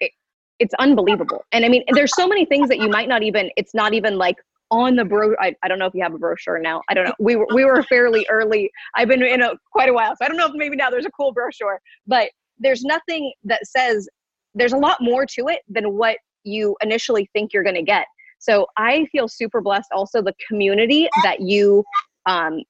it, 0.00 0.12
it's 0.58 0.74
unbelievable. 0.78 1.44
And 1.52 1.64
I 1.64 1.68
mean, 1.68 1.82
there's 1.90 2.14
so 2.14 2.26
many 2.26 2.44
things 2.44 2.68
that 2.68 2.78
you 2.78 2.88
might 2.88 3.08
not 3.08 3.22
even, 3.22 3.50
it's 3.56 3.74
not 3.74 3.92
even 3.92 4.16
like 4.16 4.36
on 4.70 4.96
the 4.96 5.04
bro 5.04 5.34
I, 5.38 5.54
I 5.62 5.68
don't 5.68 5.78
know 5.78 5.86
if 5.86 5.94
you 5.94 6.02
have 6.02 6.12
a 6.12 6.18
brochure 6.18 6.58
now 6.58 6.82
i 6.88 6.94
don't 6.94 7.04
know 7.04 7.14
we 7.20 7.36
were 7.36 7.46
we 7.54 7.64
were 7.64 7.84
fairly 7.84 8.26
early 8.28 8.68
i've 8.96 9.06
been 9.06 9.22
in 9.22 9.40
a 9.40 9.52
quite 9.70 9.88
a 9.88 9.92
while 9.92 10.16
so 10.16 10.24
i 10.24 10.28
don't 10.28 10.36
know 10.36 10.46
if 10.46 10.54
maybe 10.56 10.74
now 10.74 10.90
there's 10.90 11.06
a 11.06 11.10
cool 11.12 11.32
brochure 11.32 11.80
but 12.04 12.30
there's 12.58 12.82
nothing 12.82 13.32
that 13.44 13.66
says 13.66 14.08
there's 14.54 14.72
a 14.72 14.78
lot 14.78 14.98
more 15.00 15.26
to 15.26 15.48
it 15.48 15.60
than 15.68 15.96
what 15.96 16.18
you 16.44 16.76
initially 16.82 17.28
think 17.32 17.52
you're 17.52 17.64
going 17.64 17.76
to 17.76 17.82
get 17.82 18.06
So 18.38 18.66
I 18.76 19.06
feel 19.12 19.28
super 19.28 19.60
blessed. 19.60 19.88
Also, 19.92 20.22
the 20.22 20.34
community 20.48 21.08
that 21.22 21.40
you 21.40 21.84
um, 22.26 22.60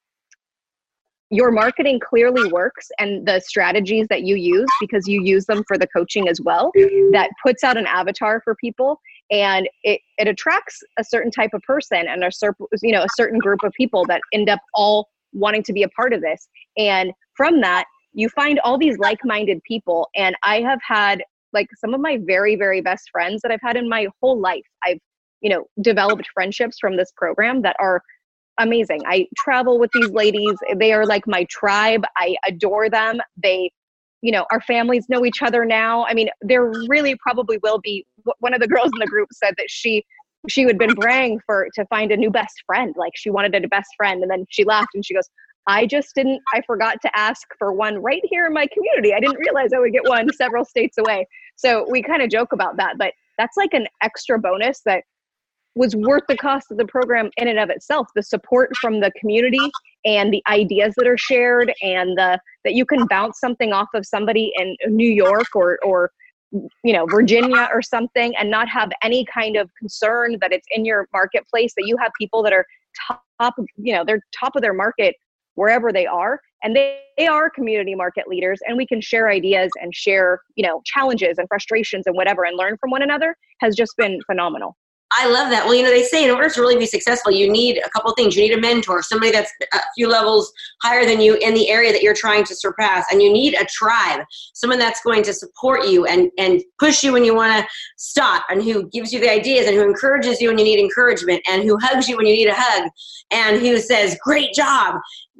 your 1.31 1.51
marketing 1.51 1.99
clearly 1.99 2.51
works 2.53 2.89
and 2.99 3.27
the 3.27 3.41
strategies 3.41 4.07
that 4.09 4.23
you 4.23 4.37
use 4.37 4.69
because 4.81 5.09
you 5.09 5.23
use 5.23 5.45
them 5.47 5.65
for 5.67 5.77
the 5.77 5.87
coaching 5.89 6.29
as 6.29 6.41
well 6.41 6.71
that 7.13 7.31
puts 7.45 7.65
out 7.65 7.77
an 7.77 7.87
avatar 7.87 8.41
for 8.45 8.55
people 8.55 9.01
and 9.31 9.69
it, 9.83 10.01
it 10.19 10.29
attracts 10.29 10.81
a 10.99 11.05
certain 11.05 11.33
type 11.33 11.51
of 11.53 11.61
person 11.63 12.07
and 12.07 12.23
a 12.23 12.31
certain 12.31 12.65
you 12.81 12.93
know 12.93 13.03
a 13.03 13.09
certain 13.17 13.41
group 13.41 13.59
of 13.65 13.73
people 13.73 14.05
that 14.07 14.21
end 14.33 14.49
up 14.49 14.61
all 14.75 15.09
wanting 15.33 15.65
to 15.65 15.73
be 15.73 15.83
a 15.83 15.89
part 15.91 16.13
of 16.13 16.21
this 16.21 16.49
and 16.79 17.11
from 17.37 17.61
that 17.61 17.87
you 18.17 18.29
find 18.31 18.59
all 18.61 18.77
these 18.79 18.99
like-minded 18.99 19.63
people 19.63 20.09
and 20.17 20.35
i 20.43 20.61
have 20.61 20.81
had 20.87 21.23
like 21.53 21.69
some 21.79 21.95
of 21.95 22.01
my 22.01 22.19
very 22.25 22.57
very 22.57 22.81
best 22.81 23.09
friends 23.13 23.41
that 23.43 23.53
i've 23.53 23.61
had 23.63 23.77
in 23.77 23.89
my 23.89 24.07
whole 24.21 24.41
life 24.41 24.67
i've 24.87 24.99
you 25.41 25.51
know 25.51 25.65
developed 25.81 26.27
friendships 26.35 26.79
from 26.81 26.97
this 26.97 27.13
program 27.17 27.63
that 27.63 27.77
are 27.79 28.03
amazing. 28.59 29.03
I 29.07 29.27
travel 29.37 29.79
with 29.79 29.91
these 29.93 30.11
ladies. 30.11 30.55
They 30.77 30.93
are 30.93 31.05
like 31.05 31.27
my 31.27 31.47
tribe. 31.51 32.05
I 32.17 32.37
adore 32.47 32.89
them. 32.89 33.21
They, 33.43 33.71
you 34.23 34.33
know, 34.33 34.47
our 34.51 34.61
families 34.61 35.07
know 35.09 35.25
each 35.25 35.43
other 35.43 35.65
now. 35.65 36.07
I 36.07 36.15
mean, 36.15 36.29
there 36.41 36.73
really 36.89 37.17
probably 37.23 37.59
will 37.63 37.79
be. 37.79 38.05
One 38.41 38.55
of 38.55 38.61
the 38.61 38.69
girls 38.69 38.91
in 38.93 38.99
the 38.99 39.07
group 39.07 39.29
said 39.33 39.55
that 39.59 39.67
she 39.69 40.05
she 40.49 40.63
had 40.63 40.79
been 40.79 40.95
praying 40.95 41.41
for 41.45 41.67
to 41.75 41.85
find 41.87 42.13
a 42.13 42.17
new 42.17 42.31
best 42.31 42.55
friend. 42.67 42.95
Like 42.97 43.13
she 43.15 43.31
wanted 43.31 43.55
a 43.65 43.69
best 43.69 43.91
friend, 43.97 44.23
and 44.23 44.31
then 44.31 44.47
she 44.51 44.65
laughed 44.65 44.95
and 44.95 45.05
she 45.05 45.15
goes, 45.15 45.29
"I 45.67 45.87
just 45.87 46.15
didn't. 46.15 46.43
I 46.55 46.63
forgot 46.67 47.01
to 47.03 47.19
ask 47.19 47.47
for 47.59 47.73
one 47.73 48.03
right 48.03 48.23
here 48.25 48.47
in 48.47 48.53
my 48.53 48.67
community. 48.67 49.15
I 49.15 49.21
didn't 49.21 49.39
realize 49.39 49.73
I 49.73 49.79
would 49.79 49.93
get 49.93 50.09
one 50.09 50.33
several 50.33 50.65
states 50.65 50.99
away." 50.99 51.27
So 51.57 51.87
we 51.91 52.03
kind 52.03 52.23
of 52.23 52.31
joke 52.31 52.53
about 52.53 52.77
that, 52.77 52.99
but 52.99 53.13
that's 53.39 53.57
like 53.57 53.75
an 53.75 53.87
extra 54.03 54.39
bonus 54.39 54.81
that 54.87 55.05
was 55.77 55.95
worth 55.95 56.23
the 56.27 56.37
cost 56.37 56.71
of 56.71 56.79
the 56.79 56.87
program 56.87 57.31
in 57.37 57.47
and 57.49 57.59
of 57.59 57.71
itself 57.71 58.09
the 58.17 58.23
support 58.23 58.71
from 58.81 59.01
the 59.01 59.13
community 59.21 59.71
and 60.05 60.33
the 60.33 60.43
ideas 60.49 60.95
that 60.97 61.07
are 61.07 61.19
shared 61.19 61.73
and 61.83 62.17
the 62.17 62.41
that 62.65 62.75
you 62.75 62.85
can 62.85 63.07
bounce 63.07 63.39
something 63.39 63.73
off 63.73 63.89
of 63.95 64.05
somebody 64.05 64.53
in 64.57 64.75
new 64.89 65.09
york 65.09 65.47
or 65.55 65.79
or 65.85 66.11
you 66.83 66.93
know 66.93 67.07
virginia 67.07 67.69
or 67.73 67.83
something 67.83 68.35
and 68.37 68.51
not 68.51 68.69
have 68.69 68.91
any 69.03 69.25
kind 69.27 69.57
of 69.57 69.71
concern 69.79 70.37
that 70.41 70.51
it's 70.51 70.67
in 70.71 70.85
your 70.85 71.07
marketplace 71.13 71.75
that 71.77 71.87
you 71.87 71.97
have 71.99 72.11
people 72.19 72.43
that 72.43 72.53
are 72.53 72.65
top 73.07 73.55
you 73.77 73.93
know 73.93 74.03
they're 74.05 74.21
top 74.39 74.57
of 74.57 74.63
their 74.63 74.75
market 74.75 75.15
wherever 75.57 75.93
they 75.93 76.07
are 76.07 76.41
and 76.63 76.75
they, 76.75 77.01
they 77.19 77.27
are 77.27 77.51
community 77.51 77.95
market 77.95 78.29
leaders 78.29 78.61
and 78.67 78.77
we 78.77 78.87
can 78.87 79.01
share 79.01 79.29
ideas 79.29 79.71
and 79.83 79.95
share 79.95 80.41
you 80.55 80.67
know 80.67 80.81
challenges 80.85 81.39
and 81.39 81.49
frustrations 81.49 82.05
and 82.07 82.17
whatever 82.17 82.45
and 82.45 82.57
learn 82.57 82.77
from 82.79 82.91
one 82.91 83.03
another 83.03 83.37
has 83.61 83.75
just 83.75 83.97
been 83.97 84.21
phenomenal 84.27 84.77
I 85.13 85.29
love 85.29 85.51
that. 85.51 85.65
Well, 85.65 85.75
you 85.75 85.85
know, 85.85 85.91
they 85.91 86.03
say 86.03 86.25
in 86.25 86.31
order 86.31 86.51
to 86.51 86.61
really 86.61 86.77
be 86.77 86.87
successful, 86.87 87.31
you 87.31 87.51
need 87.51 87.79
a 87.79 87.89
couple 87.91 88.13
things. 88.15 88.35
You 88.35 88.43
need 88.43 88.59
a 88.59 88.61
mentor, 88.61 89.03
somebody 89.03 89.31
that's 89.31 89.53
a 89.73 89.79
few 89.95 90.09
levels 90.09 90.53
higher 90.83 91.07
than 91.07 91.21
you 91.21 91.37
in 91.37 91.55
the 91.55 91.71
area 91.71 91.93
that 91.93 92.03
you're 92.03 92.15
trying 92.15 92.43
to 92.45 92.57
surpass, 92.57 93.07
and 93.13 93.23
you 93.23 93.33
need 93.33 93.55
a 93.55 93.65
tribe, 93.67 94.25
someone 94.55 94.81
that's 94.81 95.01
going 95.03 95.23
to 95.23 95.33
support 95.33 95.87
you 95.87 96.07
and 96.07 96.31
and 96.39 96.63
push 96.81 97.05
you 97.05 97.13
when 97.13 97.25
you 97.25 97.37
want 97.37 97.53
to 97.53 97.69
stop, 97.97 98.45
and 98.49 98.65
who 98.65 98.89
gives 98.91 99.13
you 99.13 99.21
the 99.21 99.31
ideas, 99.31 99.69
and 99.69 99.77
who 99.77 99.83
encourages 99.83 100.41
you 100.41 100.49
when 100.49 100.59
you 100.59 100.65
need 100.65 100.81
encouragement, 100.81 101.41
and 101.49 101.63
who 101.63 101.79
hugs 101.79 102.09
you 102.09 102.17
when 102.17 102.27
you 102.27 102.35
need 102.35 102.49
a 102.49 102.55
hug, 102.55 102.91
and 103.31 103.61
who 103.61 103.79
says, 103.79 104.19
"Great 104.25 104.53
job." 104.55 104.97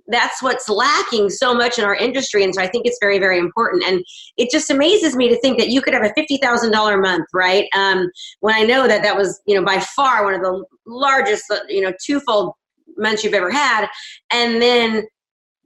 That's 0.09 0.43
what's 0.43 0.69
lacking 0.69 1.29
so 1.31 1.55
much 1.55 1.79
in 1.79 1.85
our 1.85 1.95
industry 1.95 2.45
and 2.45 2.55
so 2.55 2.63
i 2.63 2.67
think 2.67 2.87
it's 2.87 2.99
very 3.01 3.19
very 3.19 3.39
important. 3.39 3.85
And 3.85 4.05
it 4.37 4.51
just 4.51 4.71
amazes 4.71 5.17
me 5.17 5.29
to 5.29 5.39
think 5.41 5.59
that 5.59 5.69
you 5.69 5.81
could 5.81 5.95
have 5.95 6.05
a 6.05 6.13
$50000 6.19 6.95
a 6.95 6.97
month 6.97 7.27
right? 7.33 7.67
Um, 7.75 8.09
when 8.41 8.55
i 8.55 8.63
know 8.63 8.87
that 8.87 9.03
that 9.03 9.17
was 9.17 9.41
you 9.47 9.55
know 9.55 9.65
by 9.65 9.81
far 9.81 10.25
one 10.25 10.35
of 10.35 10.41
the 10.41 10.65
largest 10.87 11.45
you 11.69 11.81
know 11.81 11.93
twofold 12.05 12.55
months 12.97 13.23
you've 13.23 13.35
ever 13.35 13.51
had 13.51 13.87
and 14.33 14.61
then 14.63 15.05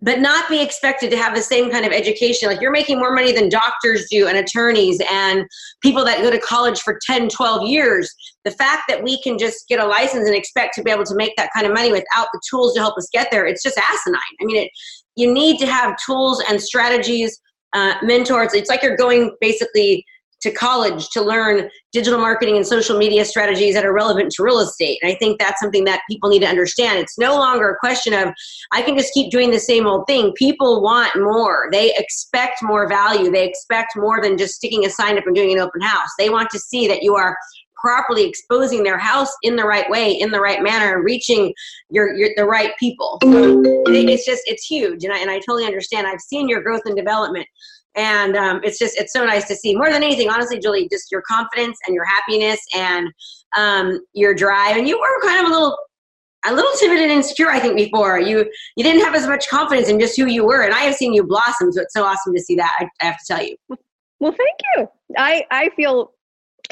but 0.02 0.20
not 0.20 0.48
be 0.48 0.62
expected 0.62 1.10
to 1.10 1.16
have 1.16 1.34
the 1.34 1.42
same 1.42 1.70
kind 1.70 1.84
of 1.84 1.92
education. 1.92 2.48
Like 2.48 2.60
you're 2.60 2.70
making 2.70 2.98
more 2.98 3.14
money 3.14 3.32
than 3.32 3.48
doctors 3.48 4.06
do 4.10 4.28
and 4.28 4.38
attorneys 4.38 5.00
and 5.10 5.46
people 5.82 6.04
that 6.04 6.22
go 6.22 6.30
to 6.30 6.38
college 6.38 6.80
for 6.80 6.98
10, 7.06 7.28
12 7.28 7.68
years. 7.68 8.12
The 8.44 8.50
fact 8.52 8.84
that 8.88 9.02
we 9.02 9.20
can 9.22 9.38
just 9.38 9.68
get 9.68 9.78
a 9.78 9.86
license 9.86 10.26
and 10.26 10.34
expect 10.34 10.74
to 10.76 10.82
be 10.82 10.90
able 10.90 11.04
to 11.04 11.14
make 11.14 11.36
that 11.36 11.50
kind 11.54 11.66
of 11.66 11.74
money 11.74 11.92
without 11.92 12.28
the 12.32 12.40
tools 12.48 12.74
to 12.74 12.80
help 12.80 12.96
us 12.96 13.08
get 13.12 13.30
there, 13.30 13.46
it's 13.46 13.62
just 13.62 13.78
asinine. 13.78 14.20
I 14.40 14.44
mean, 14.44 14.56
it, 14.56 14.70
you 15.16 15.32
need 15.32 15.58
to 15.58 15.66
have 15.66 15.96
tools 16.04 16.42
and 16.48 16.60
strategies, 16.60 17.38
uh, 17.74 17.94
mentors. 18.02 18.54
It's 18.54 18.70
like 18.70 18.82
you're 18.82 18.96
going 18.96 19.36
basically 19.40 20.04
to 20.42 20.50
college 20.50 21.08
to 21.10 21.22
learn 21.22 21.68
digital 21.92 22.18
marketing 22.18 22.56
and 22.56 22.66
social 22.66 22.96
media 22.96 23.24
strategies 23.24 23.74
that 23.74 23.84
are 23.84 23.92
relevant 23.92 24.30
to 24.32 24.42
real 24.42 24.60
estate. 24.60 24.98
And 25.02 25.12
I 25.12 25.16
think 25.16 25.38
that's 25.38 25.60
something 25.60 25.84
that 25.84 26.02
people 26.08 26.30
need 26.30 26.40
to 26.40 26.48
understand. 26.48 26.98
It's 26.98 27.18
no 27.18 27.36
longer 27.36 27.70
a 27.70 27.78
question 27.78 28.14
of, 28.14 28.32
I 28.72 28.82
can 28.82 28.96
just 28.96 29.12
keep 29.12 29.30
doing 29.30 29.50
the 29.50 29.58
same 29.58 29.86
old 29.86 30.06
thing. 30.06 30.32
People 30.36 30.82
want 30.82 31.10
more. 31.16 31.68
They 31.72 31.94
expect 31.96 32.62
more 32.62 32.88
value. 32.88 33.30
They 33.30 33.46
expect 33.46 33.92
more 33.96 34.22
than 34.22 34.38
just 34.38 34.54
sticking 34.54 34.86
a 34.86 34.90
sign 34.90 35.18
up 35.18 35.26
and 35.26 35.34
doing 35.34 35.52
an 35.52 35.58
open 35.58 35.80
house. 35.80 36.08
They 36.18 36.30
want 36.30 36.50
to 36.50 36.58
see 36.58 36.86
that 36.88 37.02
you 37.02 37.16
are 37.16 37.36
properly 37.80 38.28
exposing 38.28 38.82
their 38.82 38.98
house 38.98 39.32
in 39.42 39.56
the 39.56 39.64
right 39.64 39.88
way, 39.88 40.12
in 40.12 40.30
the 40.30 40.40
right 40.40 40.62
manner, 40.62 40.94
and 40.94 41.04
reaching 41.04 41.52
your, 41.88 42.14
your 42.14 42.28
the 42.36 42.44
right 42.44 42.72
people. 42.78 43.18
So 43.22 43.62
it's 43.86 44.26
just 44.26 44.42
it's 44.46 44.66
huge, 44.66 45.02
and 45.02 45.12
I 45.12 45.18
and 45.18 45.30
I 45.30 45.38
totally 45.38 45.64
understand. 45.64 46.06
I've 46.06 46.20
seen 46.20 46.46
your 46.46 46.62
growth 46.62 46.82
and 46.84 46.94
development 46.94 47.46
and 47.96 48.36
um, 48.36 48.60
it's 48.62 48.78
just 48.78 48.96
it's 48.96 49.12
so 49.12 49.24
nice 49.24 49.46
to 49.48 49.56
see. 49.56 49.74
More 49.74 49.90
than 49.90 50.02
anything 50.02 50.28
honestly 50.28 50.58
julie 50.58 50.88
just 50.90 51.10
your 51.10 51.22
confidence 51.22 51.78
and 51.86 51.94
your 51.94 52.04
happiness 52.04 52.60
and 52.74 53.08
um, 53.56 54.00
your 54.12 54.34
drive. 54.34 54.76
And 54.76 54.88
you 54.88 54.98
were 54.98 55.28
kind 55.28 55.44
of 55.44 55.50
a 55.50 55.54
little 55.54 55.78
a 56.46 56.54
little 56.54 56.70
timid 56.78 56.98
and 57.00 57.12
insecure 57.12 57.50
i 57.50 57.58
think 57.58 57.76
before. 57.76 58.18
You 58.18 58.50
you 58.76 58.84
didn't 58.84 59.02
have 59.02 59.14
as 59.14 59.26
much 59.26 59.48
confidence 59.48 59.88
in 59.88 59.98
just 59.98 60.16
who 60.18 60.26
you 60.26 60.44
were. 60.44 60.62
And 60.62 60.74
i 60.74 60.80
have 60.80 60.94
seen 60.94 61.12
you 61.12 61.24
blossom 61.24 61.72
so 61.72 61.82
it's 61.82 61.94
so 61.94 62.04
awesome 62.04 62.34
to 62.34 62.40
see 62.40 62.54
that 62.56 62.72
i, 62.80 62.88
I 63.00 63.06
have 63.06 63.18
to 63.18 63.24
tell 63.26 63.42
you. 63.44 63.56
Well 64.20 64.32
thank 64.32 64.58
you. 64.76 64.88
I 65.16 65.44
i 65.50 65.70
feel 65.76 66.12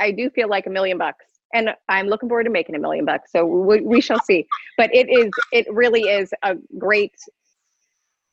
i 0.01 0.11
do 0.11 0.31
feel 0.31 0.49
like 0.49 0.67
a 0.67 0.71
million 0.71 0.99
bucks. 0.99 1.25
And 1.53 1.71
i'm 1.89 2.07
looking 2.07 2.29
forward 2.29 2.45
to 2.45 2.51
making 2.51 2.77
a 2.77 2.79
million 2.79 3.05
bucks. 3.05 3.33
So 3.33 3.45
we, 3.45 3.81
we 3.81 4.01
shall 4.01 4.21
see. 4.21 4.47
But 4.77 4.95
it 4.95 5.09
is 5.11 5.31
it 5.53 5.67
really 5.73 6.03
is 6.03 6.31
a 6.43 6.55
great 6.79 7.13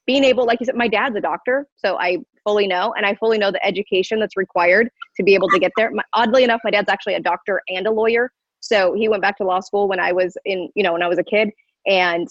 being 0.05 0.23
able 0.23 0.45
like 0.45 0.59
you 0.59 0.65
said 0.65 0.75
my 0.75 0.87
dad's 0.87 1.15
a 1.15 1.21
doctor 1.21 1.67
so 1.77 1.97
i 1.97 2.17
fully 2.45 2.67
know 2.67 2.93
and 2.95 3.05
i 3.05 3.13
fully 3.15 3.37
know 3.37 3.51
the 3.51 3.65
education 3.65 4.19
that's 4.19 4.37
required 4.37 4.89
to 5.17 5.23
be 5.23 5.33
able 5.33 5.49
to 5.49 5.59
get 5.59 5.71
there. 5.75 5.91
My, 5.91 6.03
oddly 6.13 6.43
enough 6.43 6.61
my 6.63 6.71
dad's 6.71 6.89
actually 6.89 7.15
a 7.15 7.19
doctor 7.19 7.61
and 7.67 7.85
a 7.87 7.91
lawyer. 7.91 8.31
So 8.59 8.93
he 8.93 9.09
went 9.09 9.21
back 9.21 9.37
to 9.37 9.43
law 9.43 9.59
school 9.59 9.87
when 9.87 9.99
i 9.99 10.11
was 10.11 10.37
in 10.45 10.69
you 10.75 10.83
know 10.83 10.93
when 10.93 11.03
i 11.03 11.07
was 11.07 11.19
a 11.19 11.23
kid. 11.23 11.49
And 11.87 12.27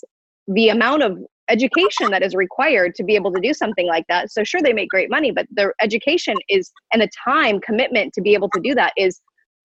the 0.49 0.71
amount 0.71 1.03
of 1.03 1.19
education 1.51 2.11
that 2.11 2.23
is 2.23 2.35
required 2.35 2.95
to 2.95 3.05
be 3.05 3.15
able 3.15 3.31
to 3.33 3.41
do 3.41 3.53
something 3.53 3.87
like 3.87 4.07
that 4.09 4.33
so 4.33 4.43
sure 4.43 4.63
they 4.63 4.73
make 4.73 4.89
great 4.89 5.11
money 5.11 5.31
but 5.31 5.47
the 5.55 5.71
education 5.81 6.35
is 6.49 6.73
and 6.93 7.03
the 7.03 7.09
time 7.23 7.61
commitment 7.61 8.15
to 8.15 8.23
be 8.23 8.33
able 8.33 8.49
to 8.49 8.61
do 8.61 8.75
that 8.75 8.93
is 8.97 9.21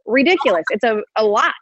ridiculous. 0.09 0.63
It's 0.71 0.83
a, 0.83 1.01
a 1.15 1.23
lot. 1.23 1.53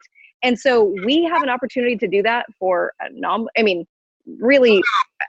And 0.43 0.57
so 0.57 0.95
we 1.05 1.23
have 1.25 1.43
an 1.43 1.49
opportunity 1.49 1.97
to 1.97 2.07
do 2.07 2.23
that 2.23 2.45
for 2.59 2.93
a 3.01 3.09
nom 3.11 3.47
i 3.57 3.63
mean 3.63 3.85
really 4.39 4.81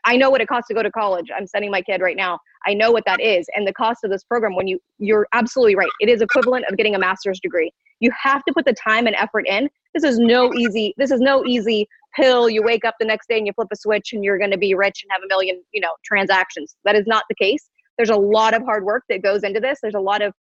i 0.05 0.17
know 0.17 0.29
what 0.31 0.41
it 0.41 0.49
costs 0.49 0.69
to 0.69 0.75
go 0.75 0.83
to 0.83 0.91
college. 0.91 1.29
I'm 1.35 1.47
sending 1.47 1.71
my 1.71 1.83
kid 1.83 2.01
right 2.01 2.17
now. 2.17 2.39
I 2.67 2.75
know 2.75 2.91
what 2.91 3.05
that 3.07 3.21
is. 3.21 3.47
And 3.55 3.67
the 3.67 3.73
cost 3.73 4.05
of 4.05 4.11
this 4.11 4.25
program 4.25 4.57
when 4.57 4.67
you 4.67 4.79
you're 4.99 5.27
absolutely 5.33 5.77
right. 5.77 5.91
It 6.01 6.09
is 6.09 6.21
equivalent 6.21 6.65
of 6.69 6.77
getting 6.77 6.95
a 6.95 6.99
master's 6.99 7.41
degree. 7.41 7.73
You 8.01 8.11
have 8.21 8.45
to 8.45 8.53
put 8.53 8.65
the 8.65 8.75
time 8.75 9.07
and 9.07 9.17
effort 9.17 9.47
in. 9.47 9.69
This 9.95 10.05
is 10.05 10.19
no 10.19 10.53
easy 10.55 10.95
this 10.97 11.11
is 11.11 11.21
no 11.21 11.45
easy 11.45 11.89
pill. 12.17 12.49
You 12.49 12.63
wake 12.63 12.85
up 12.85 12.95
the 12.99 13.07
next 13.07 13.29
day 13.29 13.39
and 13.39 13.47
you 13.47 13.53
flip 13.53 13.69
a 13.73 13.77
switch 13.77 14.13
and 14.13 14.25
you're 14.25 14.39
going 14.39 14.51
to 14.51 14.59
be 14.59 14.75
rich 14.75 15.03
and 15.03 15.11
have 15.13 15.23
a 15.23 15.29
million 15.29 15.63
you 15.73 15.81
know 15.81 15.93
transactions. 16.05 16.77
That 16.85 16.97
is 16.97 17.07
not 17.07 17.25
the 17.29 17.35
case. 17.35 17.69
There's 17.97 18.11
a 18.11 18.17
lot 18.17 18.55
of 18.55 18.63
hard 18.63 18.85
work 18.85 19.05
that 19.09 19.23
goes 19.23 19.43
into 19.43 19.61
this. 19.61 19.79
There's 19.83 19.95
a 19.95 20.01
lot 20.01 20.23
of 20.23 20.33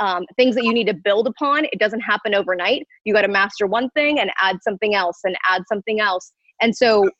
um, 0.00 0.24
things 0.36 0.54
that 0.54 0.64
you 0.64 0.72
need 0.72 0.86
to 0.86 0.94
build 0.94 1.26
upon. 1.26 1.66
It 1.66 1.78
doesn't 1.78 2.00
happen 2.00 2.34
overnight. 2.34 2.86
You 3.04 3.12
got 3.12 3.22
to 3.22 3.28
master 3.28 3.66
one 3.66 3.90
thing 3.90 4.18
and 4.20 4.30
add 4.40 4.56
something 4.62 4.94
else 4.94 5.20
and 5.24 5.36
add 5.48 5.62
something 5.68 6.00
else. 6.00 6.32
And 6.60 6.74
so 6.74 7.10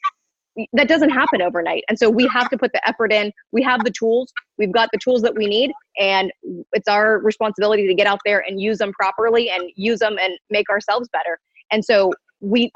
that 0.72 0.88
doesn't 0.88 1.10
happen 1.10 1.40
overnight. 1.40 1.84
And 1.88 1.98
so 1.98 2.10
we 2.10 2.26
have 2.28 2.50
to 2.50 2.58
put 2.58 2.72
the 2.72 2.86
effort 2.88 3.12
in. 3.12 3.32
We 3.52 3.62
have 3.62 3.84
the 3.84 3.90
tools. 3.90 4.32
We've 4.58 4.72
got 4.72 4.90
the 4.92 4.98
tools 4.98 5.22
that 5.22 5.34
we 5.34 5.46
need. 5.46 5.72
And 5.98 6.32
it's 6.72 6.88
our 6.88 7.18
responsibility 7.18 7.86
to 7.86 7.94
get 7.94 8.06
out 8.06 8.20
there 8.24 8.44
and 8.46 8.60
use 8.60 8.78
them 8.78 8.92
properly 8.92 9.50
and 9.50 9.70
use 9.76 10.00
them 10.00 10.16
and 10.20 10.34
make 10.50 10.68
ourselves 10.68 11.08
better. 11.12 11.38
And 11.70 11.84
so 11.84 12.12
we 12.40 12.70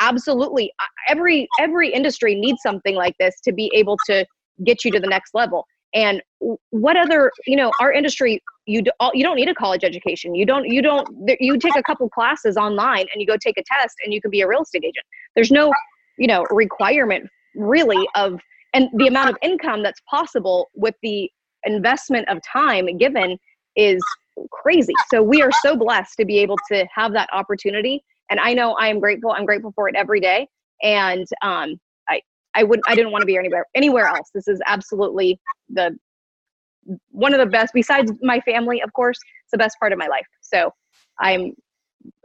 absolutely 0.00 0.72
uh, 0.80 0.86
every 1.08 1.46
every 1.60 1.92
industry 1.92 2.34
needs 2.34 2.58
something 2.62 2.94
like 2.94 3.14
this 3.20 3.38
to 3.44 3.52
be 3.52 3.70
able 3.74 3.96
to 4.06 4.26
get 4.64 4.84
you 4.84 4.90
to 4.90 4.98
the 5.00 5.06
next 5.06 5.34
level. 5.34 5.66
And 5.92 6.22
what 6.70 6.96
other, 6.96 7.32
you 7.46 7.56
know, 7.56 7.72
our 7.80 7.92
industry 7.92 8.42
you 8.66 8.82
do, 8.82 8.90
you 9.12 9.24
don't 9.24 9.36
need 9.36 9.48
a 9.48 9.54
college 9.54 9.84
education. 9.84 10.34
You 10.34 10.46
don't 10.46 10.66
you 10.66 10.82
don't 10.82 11.08
you 11.40 11.58
take 11.58 11.76
a 11.76 11.82
couple 11.82 12.08
classes 12.08 12.56
online 12.56 13.06
and 13.12 13.20
you 13.20 13.26
go 13.26 13.36
take 13.36 13.58
a 13.58 13.62
test 13.64 13.96
and 14.04 14.14
you 14.14 14.20
can 14.20 14.30
be 14.30 14.40
a 14.40 14.48
real 14.48 14.62
estate 14.62 14.84
agent. 14.84 15.04
There's 15.34 15.50
no 15.50 15.72
you 16.20 16.28
know 16.28 16.46
requirement 16.52 17.28
really 17.56 18.08
of 18.14 18.40
and 18.74 18.88
the 18.98 19.08
amount 19.08 19.28
of 19.30 19.36
income 19.42 19.82
that's 19.82 20.00
possible 20.08 20.68
with 20.76 20.94
the 21.02 21.28
investment 21.64 22.28
of 22.28 22.38
time 22.42 22.86
given 22.98 23.36
is 23.76 24.00
crazy 24.52 24.94
so 25.12 25.22
we 25.22 25.42
are 25.42 25.50
so 25.62 25.76
blessed 25.76 26.14
to 26.18 26.24
be 26.24 26.38
able 26.38 26.58
to 26.70 26.86
have 26.94 27.12
that 27.12 27.28
opportunity 27.32 28.02
And 28.30 28.40
I 28.40 28.54
know 28.54 28.74
I 28.74 28.88
am 28.88 29.00
grateful. 29.00 29.32
I'm 29.32 29.44
grateful 29.44 29.72
for 29.74 29.88
it 29.88 29.96
every 29.96 30.20
day. 30.20 30.48
And 30.82 31.26
um, 31.42 31.78
I, 32.08 32.20
I 32.54 32.62
would, 32.62 32.80
I 32.86 32.94
didn't 32.94 33.12
want 33.12 33.22
to 33.22 33.26
be 33.26 33.36
anywhere, 33.36 33.66
anywhere 33.74 34.06
else. 34.06 34.30
This 34.34 34.48
is 34.48 34.60
absolutely 34.66 35.38
the, 35.68 35.96
one 37.10 37.34
of 37.34 37.40
the 37.40 37.46
best, 37.46 37.72
besides 37.74 38.12
my 38.22 38.40
family, 38.40 38.80
of 38.82 38.92
course, 38.94 39.18
it's 39.18 39.52
the 39.52 39.58
best 39.58 39.76
part 39.80 39.92
of 39.92 39.98
my 39.98 40.06
life. 40.06 40.26
So 40.40 40.72
I'm 41.18 41.52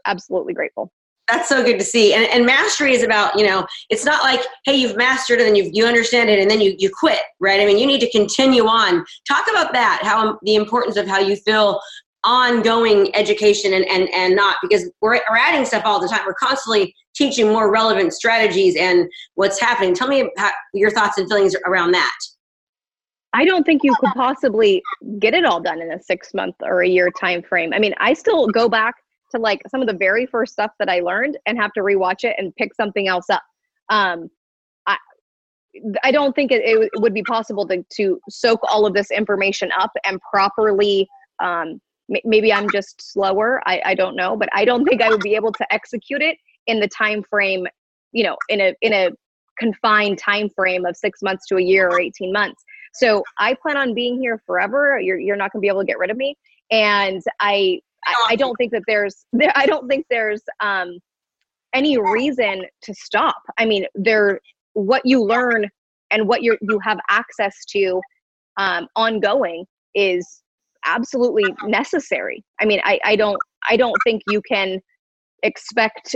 absolutely 0.05 0.53
grateful 0.53 0.91
that's 1.27 1.49
so 1.49 1.63
good 1.63 1.79
to 1.79 1.85
see. 1.85 2.13
And, 2.13 2.25
and 2.25 2.45
mastery 2.45 2.93
is 2.93 3.03
about 3.03 3.37
you 3.37 3.45
know 3.45 3.65
it's 3.89 4.05
not 4.05 4.23
like 4.23 4.41
hey 4.65 4.75
you've 4.75 4.95
mastered 4.95 5.39
it 5.39 5.47
and 5.47 5.57
you 5.57 5.69
you 5.73 5.85
understand 5.85 6.29
it 6.29 6.39
and 6.39 6.49
then 6.49 6.61
you 6.61 6.75
you 6.77 6.89
quit 6.89 7.19
right? 7.39 7.59
I 7.59 7.65
mean 7.65 7.77
you 7.77 7.85
need 7.85 8.01
to 8.01 8.11
continue 8.11 8.65
on. 8.65 9.05
Talk 9.27 9.45
about 9.49 9.73
that 9.73 10.01
how 10.03 10.27
um, 10.27 10.37
the 10.43 10.55
importance 10.55 10.97
of 10.97 11.07
how 11.07 11.19
you 11.19 11.35
feel 11.35 11.79
ongoing 12.23 13.15
education 13.15 13.73
and 13.73 13.85
and, 13.85 14.09
and 14.13 14.35
not 14.35 14.57
because 14.61 14.89
we're, 15.01 15.19
we're 15.29 15.37
adding 15.37 15.65
stuff 15.65 15.83
all 15.85 15.99
the 15.99 16.07
time. 16.07 16.21
We're 16.25 16.33
constantly 16.33 16.93
teaching 17.15 17.47
more 17.47 17.71
relevant 17.71 18.13
strategies 18.13 18.75
and 18.75 19.07
what's 19.35 19.59
happening. 19.59 19.95
Tell 19.95 20.07
me 20.07 20.29
your 20.73 20.91
thoughts 20.91 21.17
and 21.17 21.27
feelings 21.29 21.55
around 21.65 21.91
that. 21.93 22.17
I 23.33 23.43
don't 23.43 23.65
think 23.65 23.83
you 23.83 23.93
could 23.99 24.11
possibly 24.15 24.81
get 25.19 25.33
it 25.33 25.45
all 25.45 25.59
done 25.59 25.81
in 25.81 25.91
a 25.91 26.01
six 26.01 26.33
month 26.33 26.55
or 26.61 26.83
a 26.83 26.87
year 26.87 27.11
time 27.19 27.41
frame. 27.41 27.73
I 27.73 27.79
mean, 27.79 27.93
I 27.97 28.13
still 28.13 28.47
go 28.47 28.69
back 28.69 28.95
to 29.35 29.41
like 29.41 29.61
some 29.69 29.81
of 29.81 29.87
the 29.87 29.93
very 29.93 30.25
first 30.25 30.53
stuff 30.53 30.71
that 30.79 30.89
I 30.89 30.99
learned 30.99 31.37
and 31.45 31.57
have 31.57 31.73
to 31.73 31.81
rewatch 31.81 32.23
it 32.23 32.35
and 32.37 32.55
pick 32.55 32.73
something 32.73 33.07
else 33.07 33.29
up. 33.29 33.43
Um, 33.89 34.29
I, 34.87 34.97
I 36.03 36.11
don't 36.11 36.33
think 36.35 36.51
it, 36.51 36.61
it, 36.63 36.89
would 36.95 37.13
be 37.13 37.23
possible 37.23 37.67
to, 37.67 37.83
to 37.97 38.19
soak 38.29 38.59
all 38.63 38.85
of 38.85 38.93
this 38.93 39.11
information 39.11 39.69
up 39.77 39.91
and 40.05 40.19
properly. 40.31 41.07
Um, 41.43 41.79
maybe 42.23 42.53
I'm 42.53 42.69
just 42.69 43.13
slower. 43.13 43.61
I, 43.65 43.81
I 43.85 43.95
don't 43.95 44.15
know, 44.15 44.35
but 44.35 44.49
I 44.53 44.65
don't 44.65 44.85
think 44.85 45.01
I 45.01 45.09
would 45.09 45.21
be 45.21 45.35
able 45.35 45.51
to 45.53 45.73
execute 45.73 46.21
it 46.21 46.37
in 46.67 46.79
the 46.79 46.87
time 46.87 47.23
frame, 47.23 47.67
you 48.11 48.23
know, 48.23 48.37
in 48.49 48.61
a 48.61 48.73
in 48.81 48.93
a 48.93 49.09
confined 49.57 50.17
time 50.17 50.49
frame 50.49 50.85
of 50.85 50.95
six 50.95 51.21
months 51.21 51.45
to 51.47 51.57
a 51.57 51.61
year 51.61 51.89
or 51.89 51.99
18 51.99 52.31
months. 52.31 52.63
So 52.93 53.23
I 53.37 53.55
plan 53.61 53.77
on 53.77 53.93
being 53.93 54.19
here 54.19 54.41
forever. 54.45 54.99
You're 54.99 55.19
you're 55.19 55.35
not 55.35 55.51
going 55.51 55.61
to 55.61 55.65
be 55.65 55.69
able 55.69 55.81
to 55.81 55.85
get 55.85 55.97
rid 55.97 56.11
of 56.11 56.17
me. 56.17 56.35
And 56.71 57.21
I 57.39 57.79
I, 58.05 58.15
I 58.29 58.35
don't 58.35 58.55
think 58.55 58.71
that 58.71 58.83
there's 58.87 59.25
there 59.33 59.51
I 59.55 59.65
don't 59.65 59.87
think 59.87 60.05
there's 60.09 60.41
um 60.59 60.97
any 61.73 61.97
reason 61.97 62.63
to 62.83 62.93
stop. 62.93 63.41
I 63.57 63.65
mean, 63.65 63.85
there 63.95 64.39
what 64.73 65.01
you 65.05 65.23
learn 65.23 65.69
and 66.11 66.27
what 66.27 66.43
you 66.43 66.57
you 66.61 66.79
have 66.79 66.99
access 67.09 67.53
to 67.69 68.01
um, 68.57 68.87
ongoing 68.95 69.65
is 69.93 70.41
absolutely 70.85 71.45
necessary. 71.65 72.43
I 72.61 72.65
mean, 72.65 72.79
I, 72.83 72.99
I 73.03 73.15
don't 73.15 73.37
I 73.67 73.77
don't 73.77 73.95
think 74.03 74.21
you 74.29 74.41
can 74.49 74.79
expect 75.43 76.15